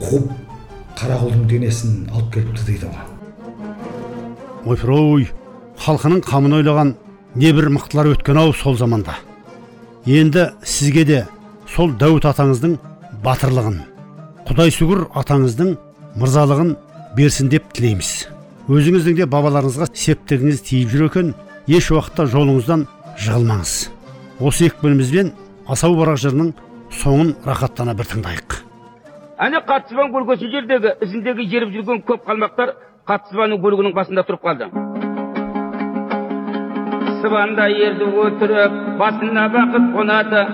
қуып 0.03 0.33
қарақұлдың 0.99 1.47
денесін 1.51 2.03
алып 2.13 2.35
келіпті 2.35 2.69
дейді 2.71 2.91
ғой 2.91 3.13
ойпыр 4.73 4.91
ой 4.97 5.31
халқының 5.83 6.23
қамын 6.27 6.61
ойлаған 6.61 6.95
небір 7.35 7.71
мықтылар 7.73 8.13
өткен 8.13 8.39
ау 8.39 8.53
сол 8.53 8.77
заманда. 8.77 9.17
Енді 10.07 10.51
сізге 10.65 11.05
де 11.05 11.21
сол 11.75 11.95
дәуіт 11.99 12.27
атаңыздың 12.29 12.77
батырлығын 13.25 13.79
құдай 14.47 14.73
сүгір 14.75 15.07
атаңыздың 15.19 15.77
мырзалығын 16.21 16.75
берсін 17.17 17.49
деп 17.53 17.73
тілейміз. 17.75 18.11
Өзіңіздің 18.69 19.17
де 19.19 19.27
бабаларыңызға 19.27 19.89
септігіңіз 19.95 20.63
тиіп 20.69 20.93
жүр 20.93 21.07
екен 21.09 21.33
еш 21.67 21.91
уақытта 21.91 22.29
жолыңыздан 22.31 22.87
жығылмаңыз 23.21 23.73
осы 24.41 24.69
екпінімізбен 24.71 25.33
асау 25.69 25.97
барақ 25.99 26.21
жырының 26.23 26.53
соңын 27.03 27.35
рахаттана 27.47 27.95
бір 27.99 28.09
тыңдайық. 28.13 28.57
Әне 29.43 29.61
қатсыбан 29.69 30.13
көлгесі 30.15 30.49
жердегі 30.53 30.95
ізіндегі 31.05 31.47
еріп 31.57 31.73
жүрген 31.77 32.03
көп 32.09 32.25
қалмақтар 32.29 32.75
қатсыбанның 33.11 33.63
көлігінің 33.63 33.95
қасында 33.97 34.25
тұрып 34.29 34.43
қалды. 34.47 34.69
Сыбанда 37.23 37.69
ерді 37.71 38.11
өтіріп 38.25 38.77
басына 39.01 39.49
бақыт 39.57 39.89
қонады. 39.97 40.45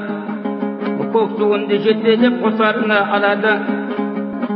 Көк 1.12 1.37
суынды 1.38 1.79
жетелеп 1.85 2.42
қосарына 2.44 2.99
алады. 3.16 3.55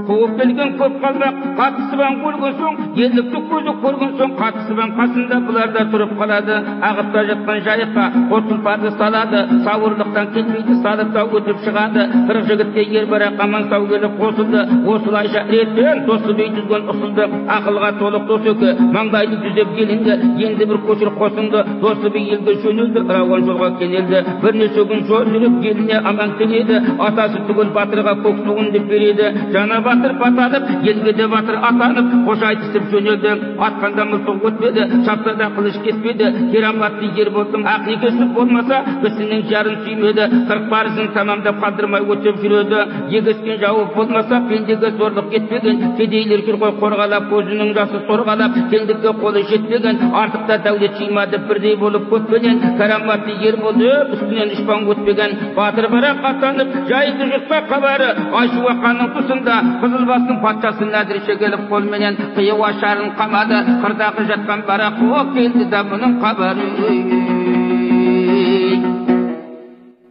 Қуып 0.09 0.33
келген 0.41 0.71
көп 0.81 0.95
қалмақ 1.03 1.37
қатысыбан 1.59 2.15
көрген 2.23 2.55
соң 2.61 2.79
ерлікті 3.05 3.41
көзі 3.51 3.73
көрген 3.85 4.12
соң 4.19 4.33
қатысыбан 4.41 4.95
қасында 4.99 5.37
бұлар 5.47 5.73
да 5.77 5.85
тұрып 5.93 6.12
қалады. 6.21 6.57
Ағып 6.88 7.12
та 7.15 7.23
жатқан 7.29 7.61
жайыққа 7.67 8.05
қос 8.31 8.49
тұлпарды 8.51 8.91
салады. 8.99 9.43
Сауырлықтан 9.67 10.33
кетпейді 10.35 10.77
салып 10.83 11.12
та 11.15 11.25
өтіп 11.38 11.62
шығады. 11.67 12.07
Қырық 12.29 12.49
жігітке 12.51 12.87
ер 12.99 13.07
бірақ 13.12 13.41
аман 13.45 13.69
сау 13.71 13.87
келіп 13.93 14.19
қосылды. 14.23 14.65
Осылайша 14.95 15.45
реттен 15.51 16.05
досы 16.07 16.35
би 16.38 16.49
түзген 16.57 16.91
ұсылды 16.93 17.29
ақылға 17.57 17.93
толық 18.01 18.27
досеке 18.31 18.75
маңдайды 18.97 19.38
түзеп 19.45 19.75
келіңдер 19.79 20.27
енді 20.47 20.69
бір 20.73 20.83
көшір 20.88 21.12
қосыңды 21.21 21.65
досы 21.85 22.11
би 22.11 22.25
елге 22.35 22.57
жөнелді. 22.65 23.07
Рауан 23.12 23.47
жолға 23.49 23.71
кенелді. 23.79 24.25
Бірнеше 24.43 24.87
күн 24.91 25.07
жол 25.07 25.31
жүріп 25.33 25.62
еліне 25.71 26.03
аман 26.03 26.37
келеді. 26.38 26.83
Атасы 26.99 27.47
түгіл 27.49 27.73
батырға 27.77 28.19
көк 28.25 28.45
туын 28.47 28.73
деп 28.75 28.88
береді. 28.91 29.33
Жаңа 29.53 29.81
батыр 29.92 30.12
батанып 30.18 30.62
де 30.85 31.26
батыр 31.26 31.57
атанып 31.68 32.12
қош 32.26 32.42
айтысып 32.48 32.85
жөнелді. 32.92 33.33
Атқанда 33.59 34.05
мылтық 34.11 34.44
өтпеді 34.48 35.05
шапса 35.05 35.35
да 35.37 35.50
қылыш 35.57 35.76
кеспеді. 35.85 36.26
Кераматты 36.52 37.11
ер 37.16 37.31
болдың 37.31 37.66
ақикесі 37.74 38.28
болмаса 38.35 38.83
кісінің 39.02 39.42
жарын 39.50 39.76
сүймеді. 39.85 40.24
Қырық 40.48 40.68
парызын 40.70 41.12
тамамдап 41.14 41.61
қалдырмай 41.62 42.02
өтеп 42.12 42.40
жүреді. 42.42 42.81
Егескен 43.11 43.61
жауы 43.61 43.87
болмаса 43.94 44.40
пендеге 44.48 44.90
зорлық 44.98 45.31
кетпеген. 45.31 45.96
Кедейлер 45.98 46.44
жүр 46.46 46.59
ғой 46.62 46.74
қорғалап 46.81 47.28
көзінің 47.33 47.74
жасы 47.76 48.02
сорғалап 48.09 48.59
теңдікке 48.72 49.14
қолы 49.20 49.44
жетпеген. 49.50 50.00
Артықта 50.12 50.59
дәулет 50.64 50.98
жимады 50.98 51.38
бірдей 51.48 51.76
болып 51.76 52.09
көтпенен 52.12 52.78
караматты 52.78 53.37
ер 53.42 53.57
болды 53.61 53.90
үстінен 54.16 54.57
ұшпан 54.57 54.88
өтпеген. 54.94 55.38
Батыр 55.57 55.88
бірақ 55.92 56.24
атанып 56.33 56.76
жайды 56.88 57.31
жұртқа 57.33 57.62
хабары. 57.68 58.11
Айшуа 58.40 58.74
ханның 58.83 59.12
тұсында 59.16 59.57
қызылбастың 59.83 60.37
патшасы 60.42 60.87
нәдірше 60.87 61.35
келіп 61.40 61.62
қолменен 61.71 62.18
қиюа 62.37 62.68
шарын 62.79 63.09
қамады 63.18 63.57
қырдағы 63.83 64.27
жатқан 64.29 64.62
барақуы 64.68 65.23
келді 65.35 65.66
да 65.73 65.81
бұның 65.88 66.12
хабары 66.23 66.66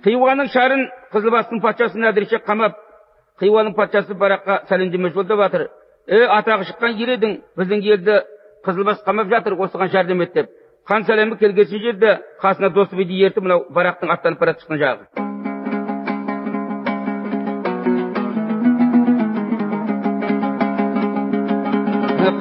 хиуаның 0.04 0.52
шарын 0.52 0.84
қызылбастың 1.14 1.64
патшасы 1.64 2.04
нәдірше 2.04 2.42
қамап 2.50 2.76
хиуаның 3.40 3.78
патшасы 3.80 4.18
бараққа 4.20 4.66
сәлемдеме 4.68 5.14
жолдап 5.16 5.46
жатыр 5.46 5.68
е 6.08 6.26
атағы 6.40 6.68
шыққан 6.74 7.00
ер 7.00 7.16
едің 7.16 7.40
біздің 7.58 7.88
елді 7.96 8.20
қызылбас 8.68 9.06
қамап 9.08 9.32
жатыр 9.32 9.56
осыған 9.56 9.94
жәрдем 9.96 10.28
ет 10.28 10.34
деп 10.34 10.52
хан 10.84 11.08
сәлемі 11.08 11.40
келгесін 11.40 11.80
жерде 11.80 12.18
қасына 12.44 12.74
досы 12.76 12.96
биді 12.96 13.24
ертіп 13.24 13.48
мынау 13.48 13.68
барақтың 13.72 14.12
аттанып 14.18 14.40
бара 14.40 14.58
жатқан 14.58 14.84
жағы 14.84 15.51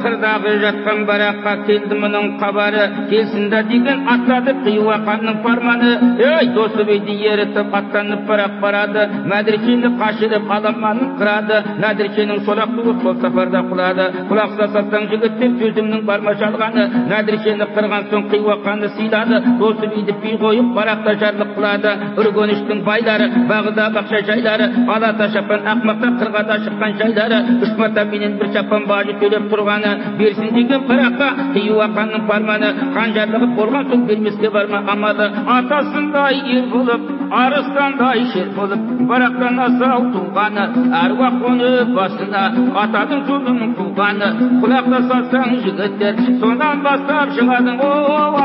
қырдағы 0.03 0.53
жатқан 0.65 1.05
бараққа 1.09 1.53
келді 1.67 1.97
мұның 2.03 2.27
хабары 2.41 2.85
келсін 3.11 3.49
да 3.53 3.63
деген 3.69 4.03
аттады 4.15 4.55
қиюа 4.65 4.97
ханның 5.07 5.41
фарманы 5.45 5.91
ей 6.21 6.51
досы 6.55 6.85
биді 6.89 7.17
ерітіп 7.33 7.75
аттанып 7.81 8.27
барақ 8.29 8.59
барады 8.65 9.07
мәдіркені 9.33 9.93
қашырып 10.01 10.51
аламанын 10.57 11.15
қырады 11.21 11.61
мәдіркенің 11.85 12.43
шолақ 12.49 12.75
туы 12.77 12.95
сол 13.03 13.17
сапарда 13.23 13.63
құлады 13.71 14.09
құлақ 14.31 14.57
сасаң 14.61 15.09
жігіттер 15.13 15.57
сөзімнің 15.63 16.05
бар 16.11 16.25
ма 16.27 16.35
жалғаны 16.43 16.87
мәдіркені 17.13 17.71
қырған 17.77 18.09
соң 18.13 18.29
қиюа 18.35 18.59
ханды 18.65 18.93
сыйлады 18.97 19.41
досы 19.63 19.91
биді 19.95 20.17
би 20.23 20.37
қойып 20.45 20.75
барақта 20.77 21.17
жарлық 21.25 21.55
қылады 21.57 21.95
үргеніштің 22.21 22.85
байлары 22.89 23.31
бағыда 23.51 23.89
бақша 23.97 24.23
жайлары 24.29 24.71
алата 24.97 25.31
шапан 25.35 25.67
ақмақта 25.75 26.13
қырғада 26.21 26.61
шыққан 26.67 26.99
жайлары 27.01 27.41
үш 27.65 27.77
мата 27.79 28.05
менен 28.13 28.39
бір 28.41 28.53
шапан 28.55 28.87
бажы 28.91 29.17
төлеп 29.21 29.51
тұрғаны 29.71 30.17
берсін 30.19 30.51
деген 30.55 30.85
параққа 30.89 31.29
хиуа 31.55 31.87
ханның 31.95 32.27
фарманы 32.29 32.71
қанжарлығы 32.95 33.49
болған 33.57 33.89
соң 33.91 34.07
бермеске 34.09 34.51
бар 34.51 34.67
ма 34.67 34.83
амалы. 34.93 35.31
Атасындай 35.57 36.41
ер 36.57 36.67
болып 36.73 37.03
арыстандай 37.31 38.25
шер 38.33 38.49
болып 38.57 38.81
барақтан 39.11 39.61
асау 39.67 40.03
туғаны 40.15 40.65
әруақ 41.03 41.37
қонып 41.45 41.93
басына 41.99 42.43
атаның 42.83 43.23
жолын 43.29 43.75
қуғаны. 43.79 44.31
Құлақта 44.63 45.01
салсаң 45.11 45.57
жігіттер 45.65 46.21
содан 46.43 46.83
бастап 46.87 47.35
шығады 47.39 47.77
о 47.87 47.93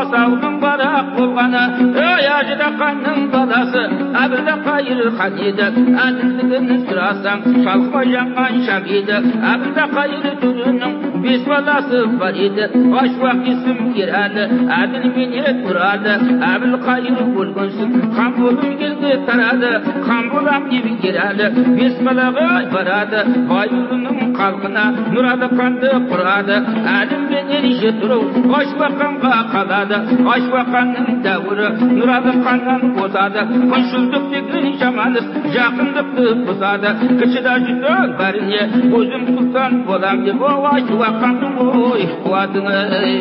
асаудың 0.01 0.59
барақ 0.65 1.13
болғаны. 1.17 1.63
Ей 1.97 2.29
ажырақанның 2.35 3.25
баласы 3.33 3.85
әбілқайыр 4.23 5.09
хан 5.17 5.41
еді. 5.49 5.71
Әділдігін 6.05 6.85
сұрасаң 6.85 7.45
шалқыбай 7.65 8.13
жанған 8.15 8.61
шам 8.69 8.89
еді. 8.99 9.21
Әбілқайыр 9.53 10.39
төренің 10.43 11.05
бес 11.25 11.41
баласы 11.49 12.01
бар 12.21 12.38
еді 12.47 12.65
ашуақ 13.01 13.41
есім 13.51 13.79
ерәлі 14.03 14.43
әділменен 14.79 15.61
тұрады 15.65 16.15
әбілқайыр 16.51 17.21
өлгенсің 17.43 17.95
хан 18.17 18.35
болып 18.39 18.83
елге 18.88 19.13
тарады 19.29 19.71
хан 20.07 20.29
болам 20.33 20.69
деп 20.71 21.05
ерәлі 21.09 21.49
бес 21.79 21.97
балаға 22.07 22.47
барады 22.75 23.23
байұлының 23.51 24.35
халқына 24.39 24.85
нұралы 25.15 25.49
ханды 25.55 25.91
құрады 26.11 26.59
әділменен 26.95 27.67
жетіру 27.81 28.19
ашуақ 28.59 28.97
ханға 29.01 29.33
қалады 29.53 30.01
ашуақ 30.35 30.71
ханның 30.75 31.21
дәуірі 31.25 31.71
нұралы 31.95 32.35
ханнан 32.45 32.85
озады 33.05 33.45
күншілдік 33.55 34.29
деген 34.33 34.77
жаман 34.81 35.17
іс 35.21 35.29
жақындықты 35.55 36.27
бұзады 36.47 36.93
кіші 37.21 37.43
жүздің 37.45 38.15
бәріне 38.19 38.61
өзім 38.99 39.27
сұлтан 39.31 39.81
болам 39.89 40.23
деп 40.25 40.43
ашуақ 40.49 41.14
patungoi 41.21 42.06
kuatngai 42.23 43.15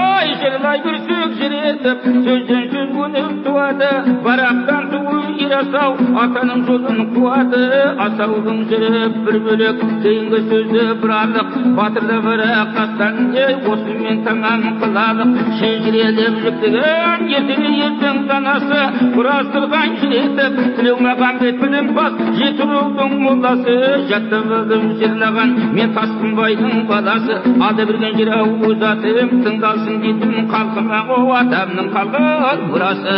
ai 0.00 0.30
kelai 0.42 0.78
birsi 0.84 1.19
етіп 1.56 2.04
сөзден 2.26 2.64
сөз 2.72 2.90
өніп 3.04 3.30
туады 3.44 3.90
барақтан 4.24 4.88
туы 4.92 5.18
ер 5.44 5.54
асау 5.58 5.94
атаның 6.22 6.62
жолын 6.68 7.00
қуады 7.14 7.62
асаудың 8.06 8.60
жыры 8.70 9.02
бір 9.26 9.38
бөлек 9.46 9.82
кейінгі 10.04 10.40
сөзі 10.50 10.84
бір 11.02 11.14
анық 11.18 11.56
батырда 11.78 12.18
бірақ 12.26 12.72
тастан 12.76 13.18
ей 13.36 13.54
осымен 13.72 14.22
тамам 14.26 14.66
қылалық 14.82 15.34
шежірелеп 15.60 16.38
жүктеген 16.44 17.26
ертеде 17.38 17.72
елдің 17.86 18.22
данасы 18.30 18.80
құрастырған 19.16 19.96
жыр 20.02 20.16
етіп 20.20 20.60
тілеумағамбет 20.78 21.60
білімбас 21.64 22.18
жеті 22.40 22.68
рудың 22.72 23.16
молдасы 23.24 23.76
жаттап 24.10 24.54
алдым 24.60 24.86
жырлаған 25.00 25.56
мен 25.76 25.94
тасқынбайдың 25.98 26.86
баласы 26.90 27.40
алда 27.50 27.86
берген 27.90 28.16
жер 28.20 28.32
ау 28.38 28.50
өз 28.70 28.86
атым 28.92 29.34
тыңдалсын 29.46 30.00
дедім 30.04 30.50
халқыма 30.54 31.00
атамның 31.40 31.86
қалған 31.94 32.64
мұрасы 32.68 33.16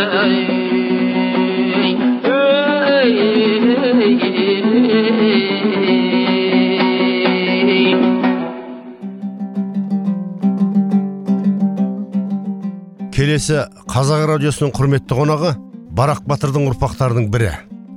келесі 13.13 13.59
қазақ 13.91 14.23
радиосының 14.31 14.71
құрметті 14.75 15.17
қонағы 15.19 15.51
барақ 15.97 16.23
батырдың 16.27 16.65
ұрпақтарының 16.71 17.27
бірі. 17.33 17.51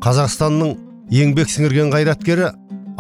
Қазақстанның 0.05 0.75
еңбек 1.23 1.51
сіңірген 1.55 1.95
қайраткері 1.95 2.51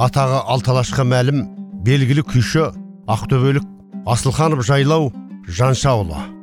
атағы 0.06 0.40
алталашқа 0.54 1.04
мәлім 1.06 1.44
белгілі 1.86 2.24
күйші 2.30 2.70
ақтөбелік 3.16 3.68
асылханов 4.14 4.64
жайлау 4.66 5.12
жаншаұлы. 5.46 6.35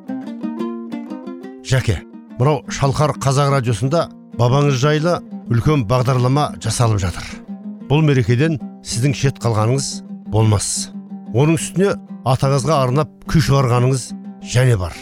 Жәке 1.67 1.99
мынау 2.39 2.63
шалқар 2.79 3.15
қазақ 3.23 3.53
радиосында 3.57 4.07
бабаңыз 4.39 4.79
жайлы 4.81 5.19
үлкен 5.53 5.87
бағдарлама 5.87 6.51
жасалып 6.63 7.01
жатыр. 7.03 7.25
Бұл 7.89 8.03
мерекеден 8.05 8.59
сіздің 8.83 9.15
шет 9.17 9.39
қалғаныңыз 9.43 9.89
болмас. 10.33 10.91
Оның 11.33 11.57
үстіне 11.59 11.95
атаңызға 12.29 12.83
арнап 12.87 13.17
күй 13.31 13.43
шығарғаныңыз 13.43 14.11
және 14.53 14.77
бар 14.79 14.95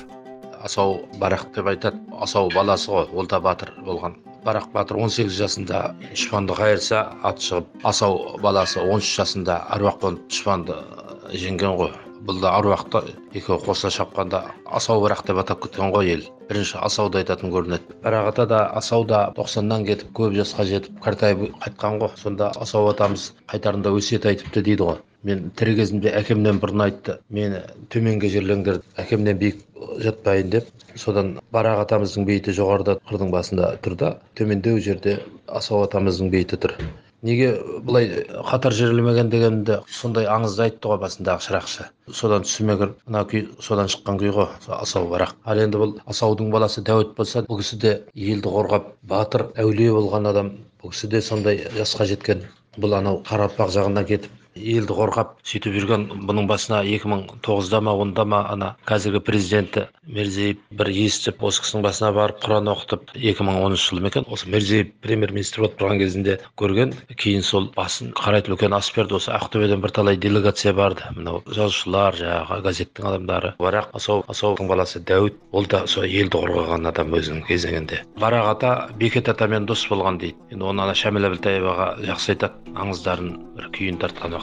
асау 0.63 1.01
барақ 1.19 1.47
деп 1.55 1.67
айтады. 1.67 1.97
Асау 2.19 2.49
баласы 2.53 2.91
ғой 2.91 3.07
ол 3.13 3.27
да 3.27 3.39
батыр 3.41 3.73
болған. 3.85 4.15
Барақ 4.45 4.71
батыр 4.73 4.97
18 4.97 5.33
жасында 5.37 5.81
дұшпанды 6.01 6.55
қайырса 6.57 7.01
аты 7.23 7.47
шығып 7.47 7.85
асау 7.91 8.37
баласы 8.41 8.79
13 8.81 9.11
жасында 9.21 9.57
аруақ 9.75 9.99
болып 10.01 10.23
дұшпанды 10.29 10.77
жеңген 11.33 11.77
ғой. 11.81 11.93
Бұл 12.25 12.41
да 12.41 12.51
аруақты 12.59 13.01
екеуі 13.33 13.59
қоса 13.65 13.89
шапқанда 13.93 14.41
асау 14.65 15.01
барақ 15.01 15.23
деп 15.27 15.39
атап 15.41 15.63
кеткен 15.63 15.91
ғой 15.93 16.11
ел. 16.13 16.25
Бірінші 16.49 16.77
асауды 16.85 17.21
айтатын 17.21 17.51
көрінеді. 17.53 17.95
Барақ 18.03 18.27
ата 18.31 18.45
да 18.45 18.59
асау 18.77 19.05
да 19.09 19.21
тоқсаннан 19.37 19.85
кетіп 19.87 20.11
көп 20.17 20.35
жасқа 20.37 20.65
жетіп 20.69 20.99
қартайып 21.01 21.47
қайтқан 21.63 21.97
ғой. 22.01 22.11
Сонда 22.21 22.51
асау 22.61 22.91
атамыз 22.91 23.31
қайтарында 23.51 23.93
өсиет 23.97 24.27
айтыпты 24.29 24.61
дейді 24.61 24.87
ғой. 24.89 25.01
Мен 25.23 25.51
тірі 25.57 25.75
кезімде 25.77 26.13
әкемнен 26.17 26.61
бұрын 26.61 26.85
айтты. 26.87 27.17
Мені 27.29 27.61
төменге 27.93 28.29
жерленгір 28.29 28.81
әкемнен 29.01 29.37
биік 29.41 29.61
жатпайын 30.01 30.49
деп. 30.49 30.69
Содан 30.95 31.37
барақ 31.53 31.85
атамыздың 31.85 32.25
бейіті 32.29 32.57
жоғарыда 32.57 32.97
қырдың 33.09 33.31
басында 33.33 33.75
тұр 33.85 33.97
да 33.97 34.15
төмендеу 34.35 34.81
жерде 34.81 35.19
асау 35.47 35.85
атамыздың 35.85 36.33
бейіті 36.33 36.61
тұр. 36.65 36.75
Неге 37.27 37.49
бұлай 37.85 38.07
қатар 38.49 38.75
жерлемеген 38.75 39.29
дегенді 39.33 39.77
сондай 39.99 40.27
аңызды 40.31 40.65
айтты 40.65 40.91
ғой 40.91 40.99
басындағы 41.03 41.45
шырақшы. 41.47 41.87
Содан 42.21 42.45
түсіме 42.47 42.77
кіріп 42.81 42.97
мына 43.07 43.23
күй 43.31 43.45
содан 43.67 43.91
шыққан 43.93 44.19
күй 44.21 44.33
ғой 44.35 44.49
асау 44.77 45.07
барақ. 45.11 45.35
Ал 45.45 45.61
енді 45.61 45.81
бұл 45.83 45.95
асаудың 46.09 46.51
баласы 46.55 46.83
дәуіт 46.87 47.15
болса 47.17 47.45
бұл 47.47 47.61
кісі 47.61 47.79
де 47.85 47.95
елді 48.15 48.55
қорғап 48.57 48.91
батыр 49.13 49.47
әулие 49.55 49.93
болған 49.97 50.29
адам. 50.33 50.53
Бұл 50.81 50.95
кісі 50.95 51.11
де 51.13 51.21
сондай 51.21 51.65
жасқа 51.77 52.09
жеткен. 52.09 52.45
Бұл 52.77 52.97
анау 52.97 53.21
қарақалпақ 53.27 53.73
жағына 53.77 54.05
кетіп 54.07 54.40
елді 54.55 54.95
қорғап 54.97 55.37
сөйтіп 55.47 55.75
жүрген 55.77 56.05
бұның 56.27 56.47
басына 56.49 56.81
2009-да 56.87 57.81
ма 57.81 57.93
онда 58.03 58.25
ма 58.25 58.41
ана 58.51 58.71
қазіргі 58.89 59.21
президенті 59.23 59.85
мирзиев 60.07 60.59
бір 60.77 60.91
естіп 60.91 61.43
осы 61.47 61.63
кісінің 61.63 61.85
басына 61.85 62.11
барып 62.17 62.41
құран 62.43 62.67
оқытып 62.71 63.13
2010 63.15 63.77
жылы 63.79 64.03
ма 64.03 64.11
екен? 64.11 64.27
Осы 64.27 64.49
мирзиев 64.49 64.91
премьер 65.01 65.31
министр 65.31 65.63
болып 65.63 65.77
тұрған 65.79 66.01
кезінде 66.03 66.37
көрген 66.59 66.95
кейін 67.15 67.45
сол 67.47 67.69
басын 67.75 68.11
қарайтып 68.17 68.57
үлкен 68.57 68.75
ас 68.75 68.91
берді 68.95 69.17
осы 69.19 69.31
ақтөбеден 69.35 69.81
бірталай 69.83 70.17
делегация 70.17 70.73
барды. 70.73 71.07
Мынау 71.15 71.43
жазушылар 71.47 72.19
жаңағы 72.19 72.61
газеттің 72.67 73.09
адамдары. 73.11 73.53
Бірақ 73.61 73.91
асау 73.95 74.25
асаудың 74.27 74.67
баласы 74.67 74.99
дәуіт 74.99 75.39
ол 75.51 75.65
да 75.71 75.85
сол 75.87 76.05
елді 76.05 76.41
қорғаған 76.43 76.89
адам 76.91 77.15
өзінің 77.15 77.45
кезеңінде 77.47 78.03
барақ 78.19 78.51
ата 78.55 78.71
бекет 78.99 79.29
атамен 79.29 79.65
дос 79.65 79.85
болған 79.89 80.19
дейді. 80.21 80.37
Енді 80.51 80.67
оны 80.71 80.85
ана 80.85 80.95
шәміл 80.97 81.29
әбілтаеваға 81.31 81.87
жақсы 82.09 82.35
айтады. 82.35 82.59
Аңыздарын 82.81 83.31
бір 83.57 83.71
күйін 83.75 83.97
тартқан 84.01 84.40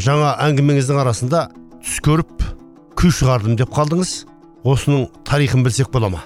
жаңа 0.00 0.34
әңгімеңіздің 0.46 0.98
арасында 1.02 1.40
түс 1.82 1.98
көріп 2.06 2.44
күй 2.98 3.12
шығардым 3.12 3.56
деп 3.58 3.72
қалдыңыз. 3.74 4.12
Осының 4.70 5.08
тарихын 5.28 5.64
білсек 5.64 5.90
бола 5.92 6.10
ма? 6.12 6.20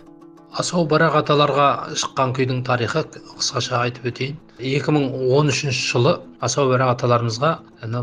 Асау 0.59 0.85
барақ 0.91 1.17
аталарға 1.21 1.69
шыққан 1.99 2.35
күйдің 2.37 2.61
тарихы 2.67 3.05
қысқаша 3.11 3.81
айтып 3.81 4.07
өтейін. 4.11 4.37
2013 4.59 5.73
жылы 5.75 6.15
асау 6.47 6.71
барақ 6.71 6.95
аталарымызға 6.95 7.51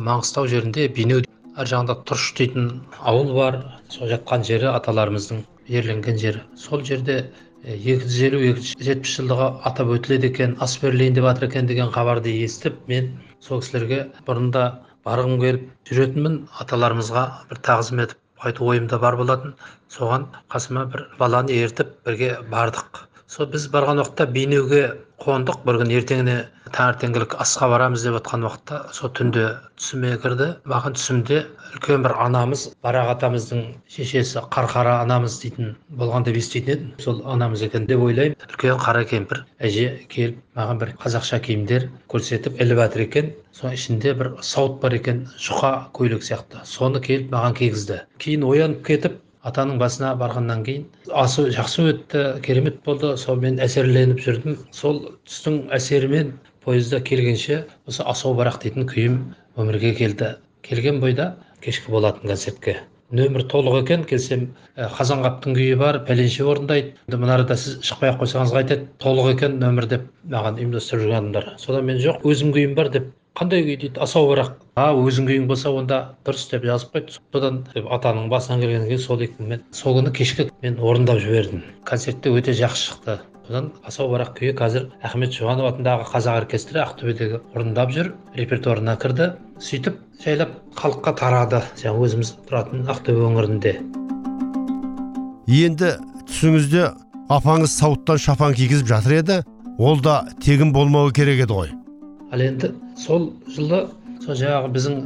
маңғыстау 0.07 0.49
жерінде 0.51 0.87
бейнеу 0.95 1.23
ар 1.55 1.71
жағында 1.71 1.97
тұрыш 2.07 2.31
дейтін 2.39 2.69
ауыл 2.99 3.33
бар. 3.37 3.61
Сол 3.89 4.11
жатқан 4.11 4.43
жері 4.47 4.71
аталарымыздың 4.73 5.43
жерленген 5.69 6.19
жері. 6.19 6.43
Сол 6.55 6.83
жерде 6.83 7.25
екі 7.63 7.99
жүз 8.03 8.21
елу 8.27 8.45
екі 8.51 8.65
жүз 8.67 8.87
жетпіс 8.87 9.17
жылдығы 9.19 9.51
атап 9.71 9.91
өтіледі 9.95 10.31
екен. 10.31 10.57
Ас 10.59 10.79
берілейін 10.81 11.19
деп 11.19 11.29
жатыр 11.29 11.51
екен 11.51 11.67
деген 11.71 11.91
хабарды 11.91 12.33
естіп 12.43 12.79
мен 12.91 13.13
сол 13.45 13.61
кісілерге 13.63 13.99
бұрында 14.27 14.65
барғым 15.07 15.37
келіп 15.43 15.69
жүретінмін. 15.89 16.35
Аталарымызға 16.63 17.23
бір 17.51 17.61
тағзым 17.67 18.03
етіп 18.05 18.47
айту 18.49 18.67
ойымда 18.73 18.99
бар 19.01 19.17
болатын. 19.21 19.55
Соған 19.95 20.27
қасыма 20.53 20.85
бір 20.93 21.07
баланы 21.21 21.57
ертіп 21.65 21.95
бірге 22.05 22.35
бардық. 22.53 23.05
Сол 23.31 23.47
біз 23.47 23.69
барған 23.71 24.01
уақытта 24.01 24.25
бейнеуге 24.35 24.81
қондық 25.23 25.61
бір 25.63 25.77
күні 25.79 25.95
ертеңіне 26.01 26.33
таңертеңгілік 26.75 27.35
асқа 27.43 27.69
барамыз 27.71 28.03
деп 28.03 28.17
отқан 28.17 28.43
уақытта 28.43 28.79
сол 28.97 29.11
түнде 29.15 29.45
түсіме 29.79 30.17
кірді. 30.23 30.47
Маған 30.67 30.97
түсімде 30.97 31.37
үлкен 31.77 32.03
бір 32.03 32.15
анамыз 32.25 32.65
барақ 32.83 33.13
атамыздың 33.13 33.63
шешесі 33.95 34.43
қарқара 34.55 34.97
анамыз 35.05 35.39
дейтін 35.45 35.71
болған 36.01 36.27
деп 36.27 36.41
еститін 36.41 36.73
едім. 36.75 36.91
Сол 37.05 37.23
анамыз 37.23 37.63
екен 37.69 37.87
деп 37.87 38.03
ойлаймын. 38.03 38.35
Үлкен 38.49 38.83
қара 38.83 39.05
кемпір 39.07 39.45
әже 39.63 39.87
келіп 40.11 40.43
маған 40.59 40.83
бір 40.83 40.95
қазақша 41.05 41.39
киімдер 41.47 41.87
көрсетіп 42.11 42.59
іліп 42.59 42.83
жатыр 42.83 43.07
екен. 43.07 43.33
Соның 43.55 43.79
ішінде 43.79 44.15
бір 44.19 44.33
сауыт 44.43 44.79
бар 44.83 44.99
екен 44.99 45.27
жұқа 45.39 45.73
көйлек 45.95 46.27
сияқты. 46.27 46.65
Соны 46.67 46.99
келіп 46.99 47.31
маған 47.31 47.55
кигізді. 47.63 48.03
Кейін 48.19 48.47
оянып 48.51 48.87
кетіп 48.87 49.21
атаның 49.47 49.79
басына 49.81 50.13
барғаннан 50.21 50.63
кейін 50.67 50.85
асы 51.23 51.47
жақсы 51.55 51.87
өтті 51.91 52.23
керемет 52.45 52.81
болды. 52.85 53.15
Сонымен 53.17 53.59
әсерленіп 53.65 54.21
жүрдім. 54.25 54.57
Сол 54.75 55.01
түстің 55.27 55.63
әсерімен 55.77 56.35
пойызда 56.65 57.01
келгенше 57.01 57.63
осы 57.89 58.05
асау 58.13 58.35
барақ 58.37 58.61
дейтін 58.63 58.87
күйім 58.91 59.19
өмірге 59.57 59.95
келді. 59.97 60.35
Келген 60.65 61.01
бойда 61.01 61.35
кешкі 61.61 61.93
болатын 61.93 62.29
концертке. 62.29 62.77
Нөмір 63.11 63.43
толық 63.51 63.81
екен 63.81 64.05
келсем 64.07 64.45
ә, 64.77 64.85
қазанғаптың 64.95 65.57
күйі 65.57 65.73
бар 65.81 65.97
пәленше 66.07 66.45
орындайды 66.47 67.17
мына 67.17 67.33
арада 67.35 67.57
сіз 67.59 67.81
шықпай 67.83 68.13
ақ 68.13 68.21
қойсаңыз 68.21 68.53
қайтеді 68.55 68.85
толық 69.03 69.33
екен 69.33 69.57
нөмір 69.59 69.89
деп 69.91 70.05
маған 70.31 70.61
ұйымдастырып 70.61 71.03
жүрген 71.03 71.17
адамдар. 71.17 71.49
Содан 71.59 71.89
мен 71.89 71.99
жоқ 71.99 72.23
өзім 72.23 72.53
күйім 72.55 72.77
бар 72.77 72.93
деп 72.93 73.09
қандай 73.37 73.63
күй 73.63 73.77
дейді 73.79 74.01
асау 74.03 74.27
барақ 74.29 74.55
а 74.75 74.91
өзің 74.95 75.27
күйің 75.29 75.47
болса 75.47 75.71
онда 75.71 75.99
дұрыс 76.27 76.49
деп 76.51 76.65
жазып 76.67 76.95
қойды 76.95 77.15
содан 77.15 77.61
атаның 77.95 78.27
басынан 78.31 78.61
келгеннен 78.63 78.89
кейін 78.89 79.03
сол 79.03 79.21
екі 79.23 79.47
мен. 79.47 79.63
Сол 79.71 79.97
күні 79.99 80.11
кешке 80.15 80.49
мен 80.61 80.79
орындап 80.79 81.21
жібердім. 81.23 81.63
Концертте 81.87 82.31
өте 82.31 82.51
жақсы 82.57 82.91
шықты. 82.91 83.17
Содан 83.47 83.71
асау 83.87 84.11
барақ 84.11 84.35
күйі 84.37 84.55
қазір 84.59 84.89
ахмет 85.03 85.31
жұбанов 85.35 85.71
атындағы 85.71 86.07
қазақ 86.11 86.41
оркестрі 86.43 86.83
ақтөбедегі 86.83 87.41
орындап 87.55 87.95
жүр. 87.95 88.13
Репертуарына 88.35 88.97
кірді. 88.99 89.31
Сөйтіп 89.63 89.99
жайлап 90.23 90.55
халыққа 90.75 91.15
тарады. 91.23 91.63
Жаңағы 91.79 92.07
өзіміз 92.07 92.33
тұратын 92.51 92.87
ақтөбе 92.91 93.27
өңірінде. 93.31 93.75
Енді 95.51 95.95
түсіңізде 96.27 96.87
апаңыз 97.31 97.75
сауыттан 97.79 98.19
шапан 98.19 98.55
кигізіп 98.55 98.91
жатыр 98.91 99.19
еді. 99.21 99.43
Ол 99.79 99.99
да 100.03 100.21
тегін 100.43 100.75
болмауы 100.75 101.13
керек 101.15 101.45
еді 101.47 101.57
ғой. 101.57 101.80
Ал 102.31 102.45
енді 102.47 102.71
сол 103.05 103.29
жылы 103.55 103.83
сол 104.25 104.37
жаңағы 104.41 104.73
біздің 104.77 104.97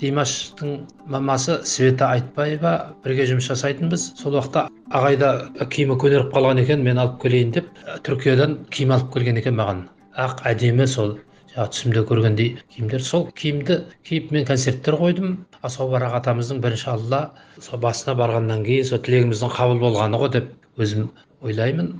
димаштың 0.00 0.72
мамасы 1.14 1.60
света 1.68 2.08
айтбаева 2.16 2.72
бірге 3.04 3.26
жұмыс 3.30 3.48
жасайтынбыз 3.52 4.06
сол 4.20 4.38
уақытта 4.38 4.66
ағайда 4.98 5.30
киімі 5.74 5.96
көнеріп 6.02 6.32
қалған 6.34 6.60
екен 6.62 6.82
мен 6.86 6.98
алып 7.02 7.20
келейін 7.22 7.52
деп 7.56 7.70
түркиядан 8.06 8.58
киім 8.74 8.92
алып 8.96 9.12
келген 9.14 9.40
екен 9.40 9.56
маған. 9.60 9.84
Ақ 10.24 10.44
әдемі 10.50 10.86
сол 10.90 11.16
жаңағы 11.54 11.72
түсімде 11.74 12.02
көргендей 12.10 12.50
киімдер. 12.74 13.02
Сол 13.02 13.28
киімді 13.38 13.80
киіп 14.06 14.32
мен 14.34 14.46
концерттер 14.46 14.98
қойдым. 15.00 15.36
Асау 15.62 15.88
барақ 15.94 16.18
атамыздың 16.20 16.60
бірінші 16.62 16.90
алла 16.92 17.22
сол 17.60 17.80
басына 17.80 18.16
барғаннан 18.18 18.64
кейін 18.66 18.90
сол 18.90 19.00
тілегіміздің 19.06 19.54
қабыл 19.56 19.80
болғаны 19.86 20.20
ғой 20.20 20.34
деп 20.36 20.52
өзім 20.78 21.08
ойлаймын. 21.40 21.94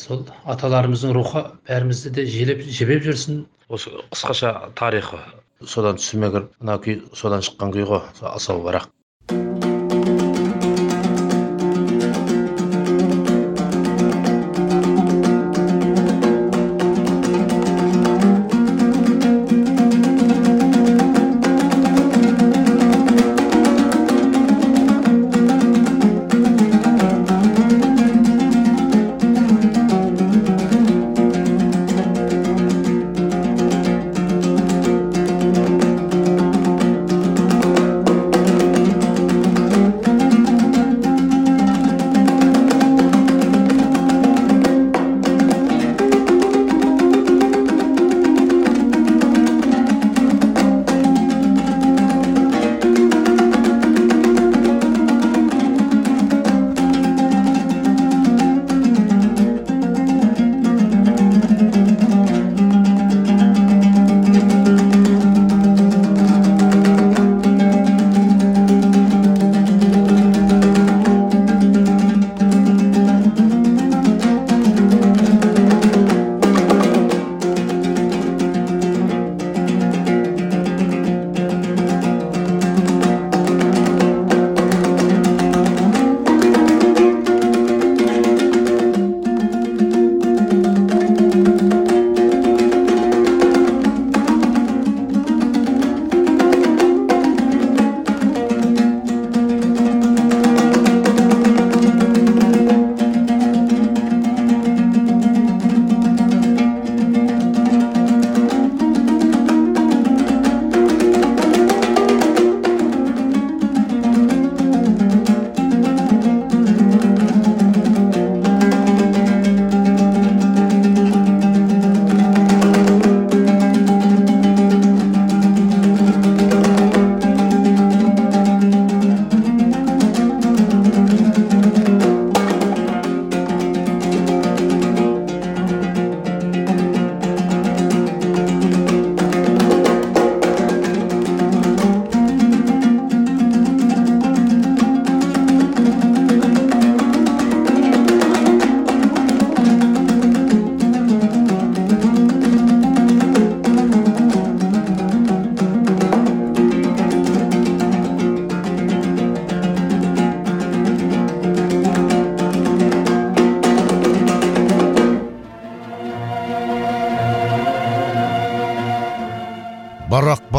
Сол 0.00 0.24
аталарымыздың 0.52 1.14
рухы 1.16 1.42
бәрімізді 1.68 2.12
де 2.18 2.26
желеп 2.30 2.62
жебеп 2.78 3.02
жүрсін. 3.06 3.44
Осы 3.68 3.90
қысқаша 4.14 4.52
тарихы. 4.78 5.18
Содан 5.66 5.98
түсіме 5.98 6.30
кіріп 6.34 6.52
мына 6.60 6.76
күй 6.84 7.00
содан 7.16 7.42
шыққан 7.42 7.72
күй 7.74 7.86
ғой 7.88 8.04
сол 8.18 8.30
асау 8.30 8.62
барақ 8.62 8.90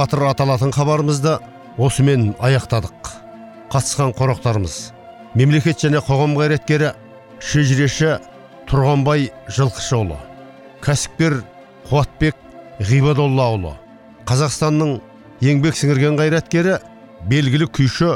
батыр 0.07 0.23
аталатын 0.31 0.71
хабарымызды 0.71 1.33
осымен 1.77 2.35
аяқтадық. 2.39 3.09
Қатысқан 3.67 4.13
қонақтарымыз 4.15 4.93
мемлекет 5.35 5.81
және 5.83 5.99
қоғам 5.99 6.37
қайраткері 6.39 6.93
шежіреші 7.43 8.13
тұрғанбай 8.69 9.27
жылқышыұлы 9.51 10.15
кәсіпкер 10.85 11.41
қуатбек 11.89 12.39
ғибадоллаұлы 12.79 13.73
қазақстанның 14.29 14.93
еңбек 15.43 15.75
сіңірген 15.75 16.15
қайраткері 16.21 16.79
белгілі 17.27 17.67
күйші 17.67 18.15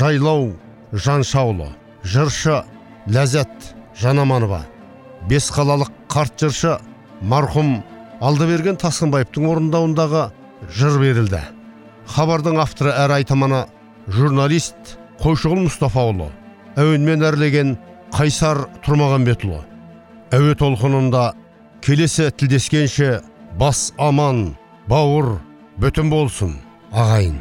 жайлау 0.00 0.54
жаншаұлы 0.96 1.68
жыршы 2.08 2.62
ләззат 3.04 3.74
жанаманова 4.00 4.64
бес 5.28 5.52
қалалық 5.52 5.92
қарт 6.08 6.40
жыршы 6.40 6.78
марқұм 7.20 7.82
алдаберген 8.24 8.80
тасқынбаевтың 8.80 9.52
орындауындағы 9.52 10.28
жыр 10.66 10.98
берілді. 11.02 11.42
Хабардың 12.08 12.58
авторы 12.62 12.94
әрі 12.96 13.20
айтаманы 13.20 13.66
журналист 14.08 14.96
қойшығұл 15.20 15.66
мұстафаұлы 15.66 16.30
әуенмен 16.80 17.24
әрлеген 17.26 17.74
қайсар 18.14 18.64
тұрмағанбетұлы 18.86 19.58
әуе 20.36 20.54
толқынында 20.60 21.24
келесі 21.84 22.30
тілдескенше 22.40 23.18
бас 23.60 23.88
аман 23.98 24.54
бауыр 24.88 25.34
бүтін 25.82 26.08
болсын 26.12 26.56
ағайын 26.92 27.36